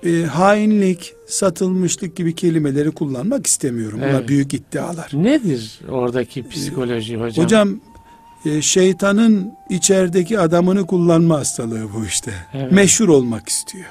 e, 0.05 0.23
hainlik, 0.23 1.13
satılmışlık 1.27 2.15
gibi 2.15 2.35
kelimeleri 2.35 2.91
kullanmak 2.91 3.47
istemiyorum. 3.47 3.99
Bunlar 4.01 4.19
Evet. 4.19 4.27
büyük 4.29 4.53
iddialar. 4.53 5.09
Nedir 5.13 5.79
oradaki 5.89 6.49
psikoloji 6.49 7.17
hocam? 7.17 7.45
Hocam 7.45 7.79
e, 8.45 8.61
şeytanın 8.61 9.53
içerideki 9.69 10.39
adamını 10.39 10.85
kullanma 10.87 11.39
hastalığı 11.39 11.93
bu 11.93 12.05
işte. 12.05 12.31
Evet. 12.53 12.71
Meşhur 12.71 13.09
olmak 13.09 13.49
istiyor. 13.49 13.85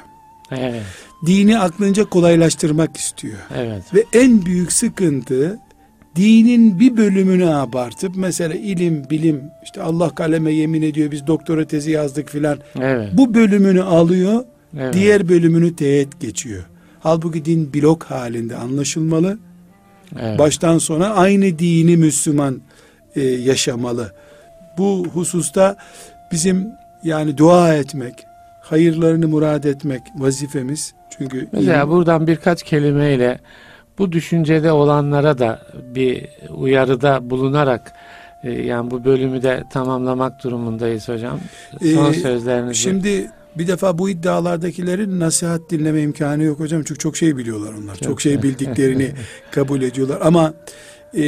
Evet, 0.51 0.83
Dini 1.27 1.59
aklınca 1.59 2.05
kolaylaştırmak 2.05 2.97
istiyor. 2.97 3.39
evet, 3.57 3.83
Ve 3.95 4.05
en 4.13 4.45
büyük 4.45 4.73
sıkıntı 4.73 5.59
dinin 6.17 6.81
bir 6.81 6.97
bölümünü 6.97 7.47
abartıp 7.55 8.17
mesela 8.17 8.55
ilim, 8.55 9.11
bilim, 9.11 9.43
işte 9.65 9.83
Allah 9.83 10.15
kaleme 10.15 10.53
yemin 10.53 10.83
ediyor 10.83 11.11
biz 11.11 11.27
doktora 11.27 11.65
tezi 11.67 11.91
yazdık 11.91 12.29
filan. 12.29 12.59
evet. 12.81 13.09
Bu 13.13 13.35
bölümünü 13.35 13.83
alıyor, 13.83 14.45
evet. 14.79 14.95
diğer 14.95 15.29
bölümünü 15.29 15.77
teğet 15.77 16.21
geçiyor. 16.21 16.65
Halbuki 17.01 17.45
din 17.45 17.75
blok 17.75 18.05
halinde 18.05 18.57
anlaşılmalı. 18.57 19.39
evet. 20.21 20.39
Baştan 20.39 20.79
sona 20.79 21.09
aynı 21.09 21.59
dini 21.59 21.97
Müslüman 21.97 22.61
e, 23.17 23.23
yaşamalı. 23.23 24.13
Bu 24.79 25.07
hususta 25.15 25.77
bizim 26.33 26.69
yani 27.03 27.39
dua 27.39 27.75
etmek, 27.75 28.15
hayırlarını 28.61 29.29
murad 29.29 29.65
etmek 29.65 30.01
vazifemiz. 30.17 30.95
Çünkü 31.19 31.49
Mesela 31.53 31.83
ilim- 31.83 31.89
buradan 31.91 32.27
birkaç 32.27 32.63
kelimeyle 32.63 33.39
bu 33.99 34.13
düşüncede 34.13 34.73
olanlara 34.73 35.39
da 35.39 35.61
bir 35.95 36.27
uyarıda 36.57 37.31
bulunarak 37.31 37.93
e, 38.43 38.53
yani 38.53 38.91
bu 38.91 39.05
bölümü 39.05 39.43
de 39.43 39.65
tamamlamak 39.73 40.45
durumundayız 40.45 41.09
hocam. 41.09 41.41
Son 41.95 42.11
Ee, 42.11 42.15
sözlerinizi. 42.15 42.75
Şimdi 42.75 43.31
bir 43.59 43.67
defa 43.69 43.99
bu 43.99 44.11
iddialardakilerin 44.11 45.21
nasihat 45.21 45.61
dinleme 45.71 46.03
imkanı 46.03 46.43
yok 46.43 46.61
hocam. 46.61 46.83
Çünkü 46.83 46.99
çok 46.99 47.17
şey 47.17 47.37
biliyorlar 47.37 47.73
onlar. 47.73 47.95
Çok, 47.95 48.03
Çok. 48.05 48.21
şey 48.21 48.43
bildiklerini 48.43 49.11
kabul 49.51 49.83
ediyorlar. 49.83 50.19
Ama 50.23 50.53
e, 51.17 51.23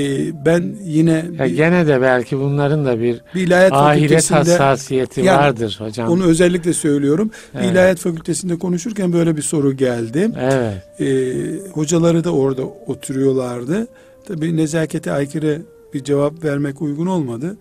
ben 0.46 0.76
yine 0.84 1.24
ya 1.38 1.48
gene 1.48 1.86
de 1.86 2.00
belki 2.00 2.38
bunların 2.38 2.84
da 2.84 3.00
bir 3.00 3.20
bir 3.34 3.46
ilahiyat 3.46 3.72
ahiret 3.72 4.30
hassasiyeti 4.30 5.20
Yani 5.20 5.38
vardır 5.38 5.76
hocam. 5.80 6.08
onu 6.10 6.24
özellikle 6.24 6.72
söylüyorum. 6.72 7.30
Evet. 7.54 7.70
ilahiyat 7.72 7.98
fakültesinde 7.98 8.58
konuşurken 8.58 9.12
böyle 9.12 9.36
bir 9.36 9.42
soru 9.42 9.76
geldi. 9.76 10.30
Evet, 10.40 11.00
E, 11.00 11.34
hocaları 11.72 12.24
da 12.24 12.30
orada 12.30 12.62
oturuyorlardı. 12.64 13.86
Tabii 14.28 14.56
nezakete 14.56 15.12
aykırı 15.12 15.62
bir 15.94 16.04
cevap 16.04 16.44
vermek 16.44 16.82
uygun 16.82 17.06
olmadı. 17.06 17.56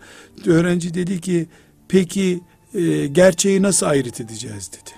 Öğrenci 0.48 0.94
dedi 0.94 1.22
ki 1.22 1.46
peki 1.88 2.40
e, 2.74 3.08
gerçeği 3.08 3.62
nasıl 3.62 3.86
ayrıt 3.86 4.22
edeceğiz 4.22 4.72
dedi. 4.74 4.90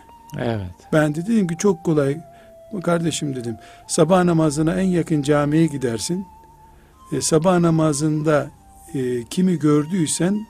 evet, 0.44 0.62
Ben 0.94 1.16
de 1.16 1.22
dedim 1.28 1.48
ki 1.48 1.56
çok 1.60 1.84
kolay. 1.84 2.18
Kardeşim 2.84 3.36
dedim 3.36 3.56
sabah 3.88 4.24
namazına 4.24 4.74
en 4.82 4.86
yakın 4.88 5.22
camiye 5.22 5.66
gidersin. 5.66 6.26
E, 7.12 7.22
sabah 7.22 7.60
namazında 7.60 8.48
e, 8.94 9.24
kimi 9.30 9.60
gördüysen 9.60 10.48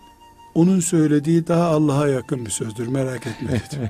onun 0.55 0.79
söylediği 0.79 1.47
daha 1.47 1.63
Allah'a 1.67 2.07
yakın 2.07 2.45
bir 2.45 2.49
sözdür 2.51 2.87
merak 2.87 3.27
etme 3.27 3.49
dedim. 3.51 3.89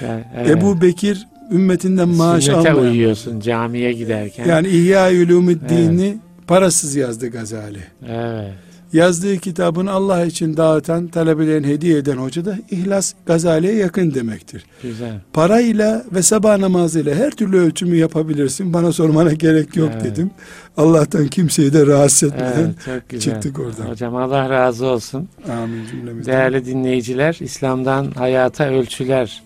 yani, 0.00 0.24
evet. 0.36 0.50
Ebu 0.50 0.80
Bekir 0.80 1.26
ümmetinden 1.52 2.08
maaş 2.08 2.44
Sünnete 2.44 2.70
almayan. 2.70 2.92
uyuyorsun 2.92 3.40
camiye 3.40 3.92
giderken. 3.92 4.46
Yani 4.46 4.68
İhya 4.68 5.08
Ulumuddin'i 5.10 6.16
parasız 6.46 6.94
yazdı 6.94 7.28
Gazali. 7.30 7.80
Evet, 8.08 8.52
Yazdığı 8.92 9.38
kitabını 9.38 9.90
Allah 9.90 10.24
için 10.24 10.56
dağıtan, 10.56 11.08
talebelerin 11.08 11.64
hediye 11.64 11.98
eden 11.98 12.16
hoca 12.16 12.44
da 12.44 12.58
İhlas 12.70 13.14
Gazali'ye 13.26 13.74
yakın 13.74 14.14
demektir. 14.14 14.64
güzel. 14.82 15.20
Parayla 15.32 16.04
ve 16.12 16.22
sabah 16.22 16.58
namazıyla 16.58 17.14
her 17.14 17.30
türlü 17.30 17.58
ölçümü 17.58 17.96
yapabilirsin. 17.96 18.72
Bana 18.72 18.92
sormana 18.92 19.32
gerek 19.32 19.76
yok 19.76 19.90
Evet. 19.94 20.04
dedim. 20.04 20.30
Allah'tan 20.76 21.26
kimseyi 21.26 21.72
de 21.72 21.86
rahatsız 21.86 22.32
etmeden 22.32 22.74
Evet, 22.86 23.20
çıktık 23.22 23.58
oradan. 23.58 23.84
Hocam 23.90 24.16
Allah 24.16 24.50
razı 24.50 24.86
olsun. 24.86 25.28
Amin 25.50 25.86
cümlemizden. 25.90 26.32
Değerli 26.34 26.66
dinleyiciler, 26.66 27.36
İslam'dan 27.40 28.10
Hayata 28.10 28.64
Ölçüler 28.68 29.42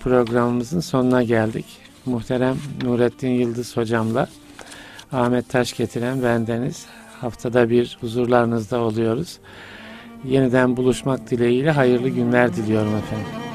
programımızın 0.00 0.80
sonuna 0.80 1.22
geldik. 1.22 1.66
Muhterem 2.06 2.56
Nurettin 2.84 3.28
Yıldız 3.30 3.76
hocamla 3.76 4.28
Ahmet 5.12 5.48
Taş 5.48 5.72
getiren 5.76 6.22
bendeniz. 6.22 6.86
Haftada 7.22 7.70
bir 7.70 7.98
huzurlarınızda 8.00 8.80
oluyoruz. 8.80 9.38
Yeniden 10.24 10.76
buluşmak 10.76 11.30
dileğiyle 11.30 11.70
hayırlı 11.70 12.08
günler 12.08 12.56
diliyorum 12.56 12.96
efendim. 12.96 13.51